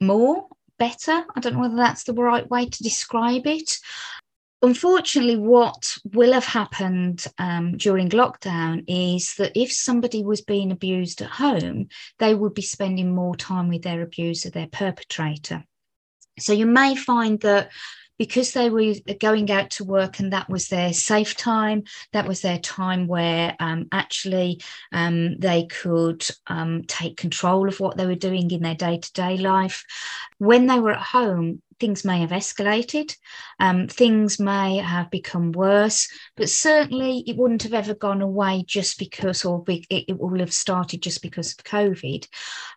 more 0.00 0.48
better. 0.78 1.24
I 1.34 1.40
don't 1.40 1.54
know 1.54 1.60
whether 1.60 1.76
that's 1.76 2.04
the 2.04 2.14
right 2.14 2.48
way 2.48 2.68
to 2.68 2.82
describe 2.82 3.46
it 3.46 3.78
unfortunately, 4.64 5.36
what 5.36 5.96
will 6.12 6.32
have 6.32 6.46
happened 6.46 7.26
um, 7.38 7.76
during 7.76 8.08
lockdown 8.08 8.82
is 8.88 9.34
that 9.34 9.52
if 9.54 9.70
somebody 9.70 10.24
was 10.24 10.40
being 10.40 10.72
abused 10.72 11.20
at 11.20 11.30
home, 11.30 11.88
they 12.18 12.34
would 12.34 12.54
be 12.54 12.62
spending 12.62 13.14
more 13.14 13.36
time 13.36 13.68
with 13.68 13.82
their 13.82 14.02
abuser, 14.02 14.50
their 14.50 14.66
perpetrator. 14.66 15.64
So 16.38 16.52
you 16.52 16.66
may 16.66 16.96
find 16.96 17.38
that 17.40 17.70
because 18.18 18.52
they 18.52 18.70
were 18.70 18.94
going 19.20 19.50
out 19.50 19.70
to 19.70 19.84
work 19.84 20.18
and 20.18 20.32
that 20.32 20.48
was 20.48 20.68
their 20.68 20.92
safe 20.92 21.36
time, 21.36 21.84
that 22.12 22.28
was 22.28 22.40
their 22.40 22.58
time 22.58 23.06
where 23.06 23.56
um, 23.60 23.88
actually 23.92 24.60
um, 24.92 25.36
they 25.38 25.66
could 25.66 26.24
um, 26.46 26.84
take 26.84 27.16
control 27.16 27.68
of 27.68 27.80
what 27.80 27.96
they 27.96 28.06
were 28.06 28.14
doing 28.14 28.50
in 28.50 28.62
their 28.62 28.74
day 28.74 28.98
to 28.98 29.12
day 29.12 29.36
life. 29.36 29.84
When 30.38 30.66
they 30.66 30.78
were 30.78 30.92
at 30.92 31.02
home, 31.02 31.62
things 31.80 32.04
may 32.04 32.20
have 32.20 32.30
escalated, 32.30 33.16
um, 33.58 33.88
things 33.88 34.38
may 34.38 34.78
have 34.78 35.10
become 35.10 35.52
worse, 35.52 36.08
but 36.36 36.48
certainly 36.48 37.24
it 37.26 37.36
wouldn't 37.36 37.64
have 37.64 37.74
ever 37.74 37.94
gone 37.94 38.22
away 38.22 38.64
just 38.66 38.98
because, 38.98 39.44
or 39.44 39.62
be, 39.62 39.84
it, 39.90 40.04
it 40.08 40.18
will 40.18 40.38
have 40.38 40.52
started 40.52 41.02
just 41.02 41.22
because 41.22 41.52
of 41.52 41.64
COVID. 41.64 42.28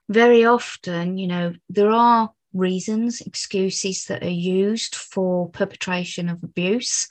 Very 0.09 0.45
often, 0.45 1.17
you 1.17 1.27
know, 1.27 1.53
there 1.69 1.91
are 1.91 2.31
reasons, 2.57 3.21
excuses 3.21 4.05
that 4.05 4.23
are 4.23 4.29
used 4.29 4.95
for 4.95 5.49
perpetration 5.49 6.29
of 6.29 6.43
abuse. 6.43 7.07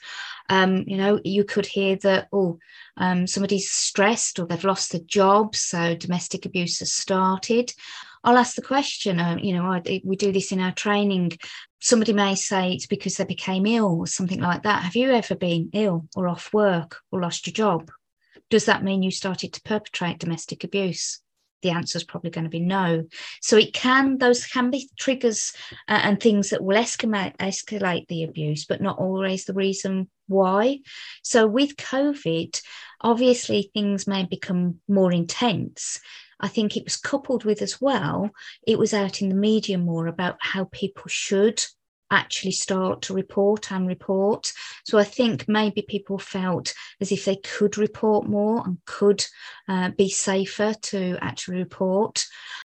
Um, 0.49 0.83
you 0.87 0.97
know, 0.97 1.19
you 1.23 1.43
could 1.43 1.65
hear 1.65 1.95
that, 1.97 2.27
oh, 2.31 2.59
um, 2.97 3.27
somebody's 3.27 3.71
stressed 3.71 4.39
or 4.39 4.45
they've 4.45 4.63
lost 4.63 4.91
their 4.91 5.01
job, 5.01 5.55
so 5.55 5.95
domestic 5.95 6.45
abuse 6.45 6.79
has 6.79 6.93
started. 6.93 7.73
I'll 8.23 8.37
ask 8.37 8.55
the 8.55 8.61
question, 8.61 9.19
uh, 9.19 9.37
you 9.41 9.53
know, 9.53 9.71
I, 9.71 10.01
we 10.03 10.15
do 10.15 10.31
this 10.31 10.51
in 10.51 10.59
our 10.59 10.73
training. 10.73 11.37
Somebody 11.79 12.13
may 12.13 12.35
say 12.35 12.73
it's 12.73 12.87
because 12.87 13.17
they 13.17 13.25
became 13.25 13.65
ill 13.65 13.99
or 13.99 14.07
something 14.07 14.41
like 14.41 14.63
that. 14.63 14.83
Have 14.83 14.95
you 14.95 15.11
ever 15.11 15.35
been 15.35 15.69
ill 15.73 16.07
or 16.15 16.27
off 16.27 16.53
work 16.53 16.97
or 17.11 17.21
lost 17.21 17.47
your 17.47 17.53
job? 17.53 17.89
Does 18.49 18.65
that 18.65 18.83
mean 18.83 19.03
you 19.03 19.11
started 19.11 19.53
to 19.53 19.61
perpetrate 19.61 20.19
domestic 20.19 20.63
abuse? 20.63 21.21
The 21.61 21.71
answer 21.71 21.97
is 21.97 22.03
probably 22.03 22.29
going 22.29 22.43
to 22.43 22.49
be 22.49 22.59
no. 22.59 23.05
So 23.41 23.57
it 23.57 23.73
can 23.73 24.17
those 24.17 24.45
can 24.45 24.69
be 24.69 24.89
triggers 24.97 25.53
uh, 25.87 25.99
and 26.03 26.19
things 26.19 26.49
that 26.49 26.63
will 26.63 26.77
escalate 26.77 27.35
escalate 27.37 28.07
the 28.07 28.23
abuse, 28.23 28.65
but 28.65 28.81
not 28.81 28.99
always 28.99 29.45
the 29.45 29.53
reason 29.53 30.09
why. 30.27 30.79
So 31.23 31.47
with 31.47 31.77
COVID, 31.77 32.61
obviously 33.01 33.71
things 33.73 34.07
may 34.07 34.25
become 34.25 34.79
more 34.87 35.11
intense. 35.11 35.99
I 36.39 36.47
think 36.47 36.77
it 36.77 36.83
was 36.83 36.97
coupled 36.97 37.45
with 37.45 37.61
as 37.63 37.81
well, 37.81 38.29
it 38.65 38.77
was 38.77 38.93
out 38.93 39.21
in 39.21 39.29
the 39.29 39.35
media 39.35 39.77
more 39.77 40.05
about 40.07 40.37
how 40.39 40.65
people 40.65 41.05
should 41.07 41.65
actually 42.11 42.51
start 42.51 43.01
to 43.03 43.13
report 43.13 43.71
and 43.71 43.87
report. 43.87 44.51
So 44.85 44.97
I 44.97 45.03
think 45.03 45.47
maybe 45.47 45.81
people 45.81 46.17
felt 46.17 46.73
as 47.01 47.11
if 47.11 47.25
they 47.25 47.37
could 47.37 47.77
report 47.77 48.27
more 48.27 48.63
and 48.65 48.77
could 48.85 49.25
uh, 49.67 49.91
be 49.91 50.09
safer 50.09 50.73
to 50.73 51.17
actually 51.21 51.57
report. 51.57 52.25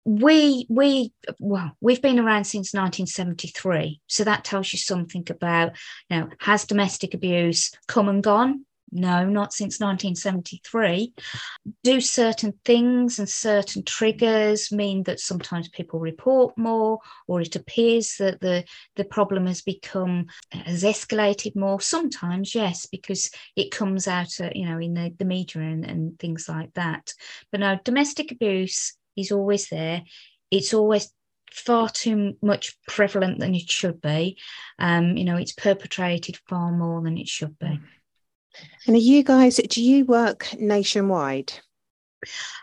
We 0.06 0.66
we 0.70 1.14
well 1.40 1.72
we've 1.82 2.02
been 2.02 2.20
around 2.20 2.46
since 2.46 2.74
1973, 2.74 4.02
so 4.08 4.24
that 4.24 4.46
tells 4.46 4.72
you 4.72 4.80
something 4.80 5.26
about 5.30 5.76
you 6.10 6.18
know 6.18 6.30
has 6.40 6.66
domestic 6.66 7.14
abuse 7.14 7.72
come 7.88 8.10
and 8.10 8.24
gone? 8.24 8.66
No, 8.92 9.26
not 9.26 9.52
since 9.52 9.80
1973. 9.80 11.14
Do 11.84 12.00
certain 12.00 12.54
things 12.64 13.20
and 13.20 13.28
certain 13.28 13.84
triggers 13.84 14.72
mean 14.72 15.04
that 15.04 15.20
sometimes 15.20 15.68
people 15.68 16.00
report 16.00 16.58
more, 16.58 17.00
or 17.28 17.42
it 17.42 17.56
appears 17.56 18.16
that 18.18 18.40
the, 18.40 18.64
the 18.96 19.04
problem 19.04 19.46
has 19.46 19.62
become, 19.62 20.28
has 20.52 20.84
escalated 20.84 21.56
more? 21.56 21.82
Sometimes, 21.82 22.56
yes, 22.56 22.86
because 22.86 23.30
it 23.58 23.72
comes 23.72 24.08
out, 24.08 24.40
uh, 24.40 24.50
you 24.56 24.66
know, 24.66 24.80
in 24.80 24.94
the, 24.94 25.14
the 25.18 25.26
media 25.26 25.62
and, 25.64 25.86
and 25.86 26.18
things 26.18 26.48
like 26.48 26.74
that. 26.76 27.14
But 27.52 27.60
no, 27.60 27.78
domestic 27.84 28.32
abuse 28.32 28.96
is 29.18 29.32
always 29.34 29.68
there. 29.68 30.04
It's 30.50 30.74
always 30.74 31.12
far 31.52 31.90
too 31.90 32.38
much 32.42 32.78
prevalent 32.88 33.40
than 33.40 33.54
it 33.54 33.70
should 33.70 34.02
be. 34.02 34.38
Um, 34.80 35.18
you 35.18 35.26
know, 35.26 35.36
it's 35.36 35.54
perpetrated 35.54 36.40
far 36.48 36.72
more 36.72 37.02
than 37.02 37.18
it 37.18 37.28
should 37.28 37.58
be. 37.60 37.80
And 38.88 38.96
are 38.96 39.00
you 39.00 39.24
guys, 39.24 39.58
do 39.58 39.84
you 39.84 40.06
work 40.06 40.48
nationwide? 40.60 41.54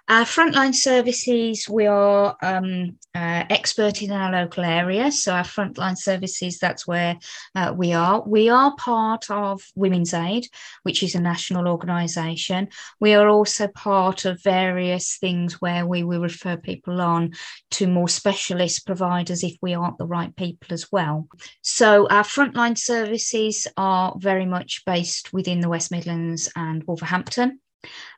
Our 0.07 0.25
frontline 0.25 0.75
services, 0.75 1.67
we 1.67 1.87
are 1.87 2.37
um, 2.43 2.99
uh, 3.15 3.45
expert 3.49 4.03
in 4.03 4.13
our 4.13 4.31
local 4.31 4.63
area. 4.63 5.11
So, 5.11 5.33
our 5.33 5.45
frontline 5.45 5.97
services, 5.97 6.59
that's 6.59 6.87
where 6.87 7.17
uh, 7.55 7.73
we 7.75 7.95
are. 7.95 8.23
We 8.27 8.51
are 8.51 8.77
part 8.77 9.31
of 9.31 9.63
Women's 9.75 10.13
Aid, 10.13 10.47
which 10.83 11.03
is 11.03 11.15
a 11.15 11.21
national 11.23 11.67
organisation. 11.69 12.69
We 13.01 13.15
are 13.15 13.31
also 13.31 13.67
part 13.69 14.27
of 14.27 14.43
various 14.43 15.17
things 15.17 15.59
where 15.63 15.87
we 15.87 16.05
will 16.05 16.21
refer 16.21 16.59
people 16.59 17.01
on 17.01 17.33
to 17.71 17.87
more 17.87 18.09
specialist 18.09 18.85
providers 18.87 19.43
if 19.43 19.57
we 19.63 19.73
aren't 19.73 19.97
the 19.97 20.07
right 20.07 20.37
people 20.37 20.75
as 20.75 20.93
well. 20.93 21.29
So, 21.63 22.07
our 22.09 22.25
frontline 22.25 22.77
services 22.77 23.67
are 23.79 24.15
very 24.19 24.45
much 24.45 24.83
based 24.85 25.33
within 25.33 25.61
the 25.61 25.71
West 25.71 25.91
Midlands 25.91 26.51
and 26.55 26.85
Wolverhampton. 26.85 27.61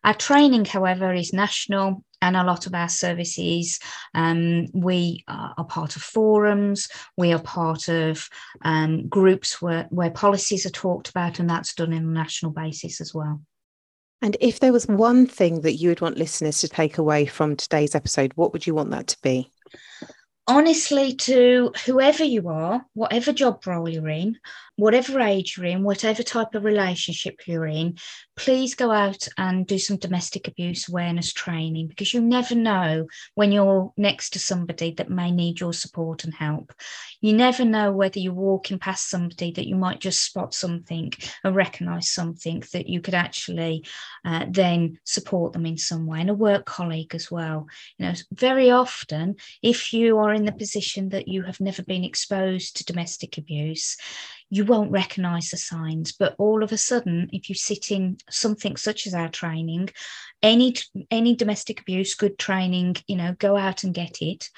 Our 0.04 0.14
training, 0.14 0.64
however, 0.64 1.12
is 1.12 1.32
national 1.32 2.04
and 2.22 2.36
a 2.36 2.44
lot 2.44 2.66
of 2.66 2.74
our 2.74 2.88
services, 2.88 3.78
um, 4.14 4.66
we 4.72 5.22
are 5.28 5.64
part 5.64 5.96
of 5.96 6.02
forums, 6.02 6.88
we 7.16 7.32
are 7.32 7.42
part 7.42 7.88
of 7.88 8.28
um, 8.62 9.06
groups 9.08 9.60
where, 9.60 9.86
where 9.90 10.10
policies 10.10 10.64
are 10.64 10.70
talked 10.70 11.10
about, 11.10 11.38
and 11.38 11.48
that's 11.48 11.74
done 11.74 11.92
on 11.92 11.98
a 11.98 12.06
national 12.06 12.52
basis 12.52 13.00
as 13.00 13.12
well. 13.12 13.42
And 14.22 14.36
if 14.40 14.60
there 14.60 14.72
was 14.72 14.86
one 14.86 15.26
thing 15.26 15.60
that 15.60 15.74
you 15.74 15.90
would 15.90 16.00
want 16.00 16.16
listeners 16.16 16.60
to 16.60 16.68
take 16.68 16.96
away 16.96 17.26
from 17.26 17.54
today's 17.54 17.94
episode, 17.94 18.32
what 18.34 18.52
would 18.54 18.66
you 18.66 18.74
want 18.74 18.90
that 18.90 19.08
to 19.08 19.18
be? 19.22 19.52
honestly 20.46 21.14
to 21.14 21.72
whoever 21.84 22.24
you 22.24 22.48
are, 22.48 22.84
whatever 22.94 23.32
job 23.32 23.66
role 23.66 23.88
you're 23.88 24.08
in, 24.08 24.38
whatever 24.76 25.20
age 25.20 25.56
you're 25.56 25.66
in, 25.66 25.82
whatever 25.82 26.22
type 26.22 26.54
of 26.54 26.64
relationship 26.64 27.40
you're 27.46 27.66
in, 27.66 27.96
please 28.36 28.74
go 28.74 28.90
out 28.90 29.26
and 29.38 29.66
do 29.66 29.78
some 29.78 29.96
domestic 29.96 30.46
abuse 30.46 30.88
awareness 30.88 31.32
training 31.32 31.86
because 31.88 32.12
you 32.12 32.20
never 32.20 32.54
know 32.54 33.06
when 33.34 33.50
you're 33.50 33.92
next 33.96 34.30
to 34.30 34.38
somebody 34.38 34.92
that 34.92 35.10
may 35.10 35.30
need 35.30 35.58
your 35.58 35.72
support 35.72 36.24
and 36.24 36.34
help. 36.34 36.72
You 37.22 37.32
never 37.32 37.64
know 37.64 37.92
whether 37.92 38.18
you're 38.20 38.34
walking 38.34 38.78
past 38.78 39.08
somebody 39.08 39.52
that 39.52 39.66
you 39.66 39.74
might 39.74 40.00
just 40.00 40.22
spot 40.22 40.54
something 40.54 41.12
and 41.42 41.56
recognize 41.56 42.10
something 42.10 42.62
that 42.72 42.88
you 42.88 43.00
could 43.00 43.14
actually 43.14 43.84
uh, 44.24 44.44
then 44.50 44.98
support 45.04 45.54
them 45.54 45.64
in 45.64 45.78
some 45.78 46.06
way, 46.06 46.20
and 46.20 46.30
a 46.30 46.34
work 46.34 46.66
colleague 46.66 47.14
as 47.14 47.30
well. 47.30 47.66
You 47.98 48.06
know, 48.06 48.12
very 48.32 48.70
often, 48.70 49.36
if 49.62 49.92
you 49.92 50.18
are 50.18 50.34
in 50.34 50.44
the 50.44 50.52
position 50.52 51.08
that 51.10 51.28
you 51.28 51.42
have 51.42 51.60
never 51.60 51.82
been 51.82 52.04
exposed 52.04 52.76
to 52.76 52.84
domestic 52.84 53.38
abuse, 53.38 53.96
you 54.50 54.64
won't 54.64 54.92
recognize 54.92 55.50
the 55.50 55.56
signs. 55.56 56.12
But 56.12 56.34
all 56.38 56.62
of 56.62 56.72
a 56.72 56.78
sudden, 56.78 57.28
if 57.32 57.48
you 57.48 57.54
sit 57.54 57.90
in 57.90 58.18
something 58.30 58.76
such 58.76 59.06
as 59.06 59.14
our 59.14 59.28
training, 59.28 59.90
any 60.42 60.74
any 61.10 61.34
domestic 61.34 61.80
abuse, 61.80 62.14
good 62.14 62.38
training, 62.38 62.96
you 63.06 63.16
know, 63.16 63.34
go 63.38 63.56
out 63.56 63.84
and 63.84 63.94
get 63.94 64.22
it. 64.22 64.48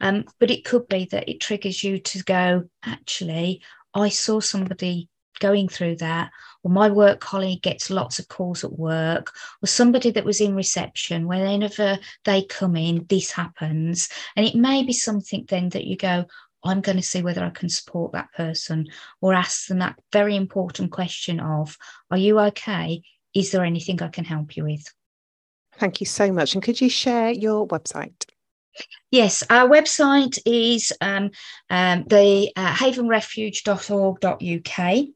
Um, 0.00 0.24
but 0.38 0.50
it 0.50 0.64
could 0.64 0.88
be 0.88 1.06
that 1.10 1.28
it 1.28 1.40
triggers 1.40 1.82
you 1.82 1.98
to 1.98 2.22
go, 2.24 2.68
actually, 2.84 3.62
I 3.94 4.10
saw 4.10 4.40
somebody 4.40 5.08
going 5.40 5.68
through 5.68 5.96
that, 5.96 6.30
or 6.62 6.70
my 6.70 6.88
work 6.88 7.20
colleague 7.20 7.62
gets 7.62 7.90
lots 7.90 8.18
of 8.18 8.28
calls 8.28 8.64
at 8.64 8.78
work, 8.78 9.32
or 9.62 9.66
somebody 9.66 10.10
that 10.10 10.24
was 10.24 10.40
in 10.40 10.54
reception, 10.54 11.26
whenever 11.26 11.98
they 12.24 12.42
come 12.42 12.76
in, 12.76 13.06
this 13.08 13.30
happens. 13.30 14.08
And 14.36 14.44
it 14.44 14.54
may 14.54 14.82
be 14.82 14.92
something 14.92 15.44
then 15.48 15.68
that 15.70 15.84
you 15.84 15.96
go, 15.96 16.26
I'm 16.64 16.80
going 16.80 16.96
to 16.96 17.02
see 17.02 17.22
whether 17.22 17.44
I 17.44 17.50
can 17.50 17.68
support 17.68 18.12
that 18.12 18.32
person 18.32 18.88
or 19.20 19.34
ask 19.34 19.66
them 19.66 19.78
that 19.78 19.98
very 20.12 20.36
important 20.36 20.90
question 20.90 21.40
of, 21.40 21.76
Are 22.10 22.18
you 22.18 22.38
okay? 22.40 23.02
Is 23.34 23.50
there 23.50 23.64
anything 23.64 24.02
I 24.02 24.08
can 24.08 24.24
help 24.24 24.56
you 24.56 24.64
with? 24.64 24.92
Thank 25.78 26.00
you 26.00 26.06
so 26.06 26.32
much. 26.32 26.54
And 26.54 26.62
could 26.62 26.80
you 26.80 26.88
share 26.88 27.30
your 27.30 27.68
website? 27.68 28.24
Yes, 29.10 29.42
our 29.48 29.66
website 29.68 30.38
is 30.44 30.92
um, 31.00 31.30
um, 31.70 32.04
the 32.04 32.52
uh, 32.56 32.74
havenrefuge.org.uk. 32.74 35.08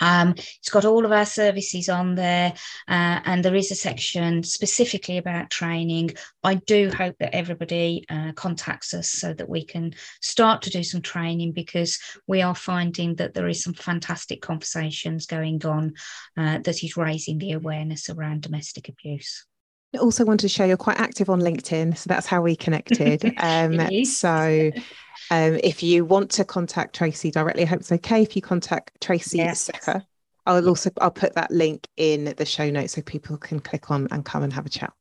Um, 0.00 0.34
it's 0.36 0.68
got 0.70 0.84
all 0.84 1.04
of 1.04 1.12
our 1.12 1.26
services 1.26 1.88
on 1.88 2.14
there, 2.14 2.52
uh, 2.88 3.20
and 3.24 3.44
there 3.44 3.54
is 3.54 3.70
a 3.70 3.74
section 3.74 4.42
specifically 4.42 5.18
about 5.18 5.50
training. 5.50 6.10
I 6.42 6.54
do 6.54 6.90
hope 6.90 7.16
that 7.18 7.34
everybody 7.34 8.04
uh, 8.08 8.32
contacts 8.32 8.94
us 8.94 9.10
so 9.10 9.32
that 9.34 9.48
we 9.48 9.64
can 9.64 9.94
start 10.20 10.62
to 10.62 10.70
do 10.70 10.82
some 10.82 11.02
training 11.02 11.52
because 11.52 11.98
we 12.26 12.42
are 12.42 12.54
finding 12.54 13.16
that 13.16 13.34
there 13.34 13.48
is 13.48 13.62
some 13.62 13.74
fantastic 13.74 14.42
conversations 14.42 15.26
going 15.26 15.64
on 15.64 15.94
uh, 16.36 16.58
that 16.58 16.84
is 16.84 16.96
raising 16.96 17.38
the 17.38 17.52
awareness 17.52 18.10
around 18.10 18.42
domestic 18.42 18.88
abuse. 18.88 19.46
Also 19.98 20.24
wanted 20.24 20.42
to 20.42 20.48
show 20.48 20.64
you're 20.64 20.76
quite 20.76 20.98
active 20.98 21.30
on 21.30 21.40
LinkedIn, 21.40 21.96
so 21.96 22.08
that's 22.08 22.26
how 22.26 22.42
we 22.42 22.56
connected. 22.56 23.34
Um, 23.46 24.04
so 24.04 24.70
um, 25.30 25.58
if 25.62 25.82
you 25.82 26.04
want 26.04 26.30
to 26.32 26.44
contact 26.44 26.94
Tracey 26.94 27.30
directly, 27.30 27.62
I 27.62 27.66
hope 27.66 27.80
it's 27.80 27.92
okay 27.92 28.22
if 28.22 28.34
you 28.34 28.42
contact 28.42 29.00
Tracey 29.00 29.38
yes. 29.38 29.70
I'll 30.46 30.68
also 30.68 30.90
I'll 31.00 31.10
put 31.10 31.34
that 31.34 31.50
link 31.50 31.88
in 31.96 32.34
the 32.36 32.46
show 32.46 32.70
notes 32.70 32.94
so 32.94 33.02
people 33.02 33.36
can 33.36 33.60
click 33.60 33.90
on 33.90 34.08
and 34.10 34.24
come 34.24 34.42
and 34.42 34.52
have 34.52 34.66
a 34.66 34.70
chat. 34.70 34.92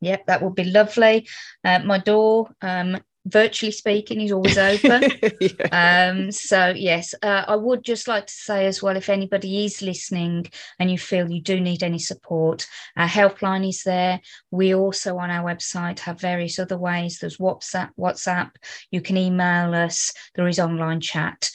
Yep, 0.00 0.26
that 0.26 0.42
would 0.42 0.54
be 0.54 0.64
lovely. 0.64 1.28
Uh, 1.64 1.80
my 1.80 1.98
door 1.98 2.50
um, 2.62 2.98
virtually 3.26 3.72
speaking 3.72 4.20
is 4.20 4.32
always 4.32 4.56
open 4.56 5.02
yeah. 5.40 6.08
um, 6.10 6.32
so 6.32 6.68
yes 6.74 7.14
uh, 7.22 7.44
i 7.48 7.54
would 7.54 7.84
just 7.84 8.08
like 8.08 8.26
to 8.26 8.32
say 8.32 8.66
as 8.66 8.82
well 8.82 8.96
if 8.96 9.08
anybody 9.08 9.64
is 9.66 9.82
listening 9.82 10.46
and 10.78 10.90
you 10.90 10.96
feel 10.96 11.30
you 11.30 11.42
do 11.42 11.60
need 11.60 11.82
any 11.82 11.98
support 11.98 12.66
our 12.96 13.06
helpline 13.06 13.68
is 13.68 13.82
there. 13.82 14.20
We 14.50 14.74
also 14.74 15.18
on 15.18 15.30
our 15.30 15.44
website 15.44 16.00
have 16.00 16.20
various 16.20 16.58
other 16.58 16.78
ways. 16.78 17.18
There's 17.18 17.38
whatsapp 17.38 17.90
whatsapp. 17.98 18.50
You 18.90 19.00
can 19.00 19.16
email 19.16 19.74
us. 19.74 20.12
There 20.34 20.48
is 20.48 20.58
online 20.58 21.00
chat. 21.00 21.50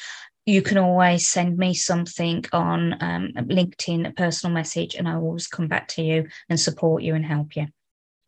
You 0.45 0.62
can 0.62 0.78
always 0.78 1.28
send 1.28 1.58
me 1.58 1.73
something 1.73 2.45
on 2.54 2.93
um, 3.01 3.32
linkedin 3.36 4.08
a 4.08 4.12
personal 4.12 4.54
message 4.54 4.93
and 4.93 5.08
i 5.08 5.17
will 5.17 5.25
always 5.25 5.47
come 5.47 5.67
back 5.67 5.88
to 5.88 6.04
you 6.04 6.28
and 6.49 6.60
support 6.60 7.01
you 7.01 7.15
and 7.15 7.25
help 7.25 7.56
you. 7.56 7.67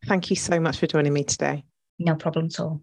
Thank 0.06 0.30
you 0.30 0.36
so 0.36 0.58
much 0.58 0.78
for 0.78 0.86
joining 0.86 1.12
me 1.12 1.24
today. 1.24 1.64
No 1.98 2.16
problem 2.16 2.46
at 2.46 2.60
all 2.60 2.82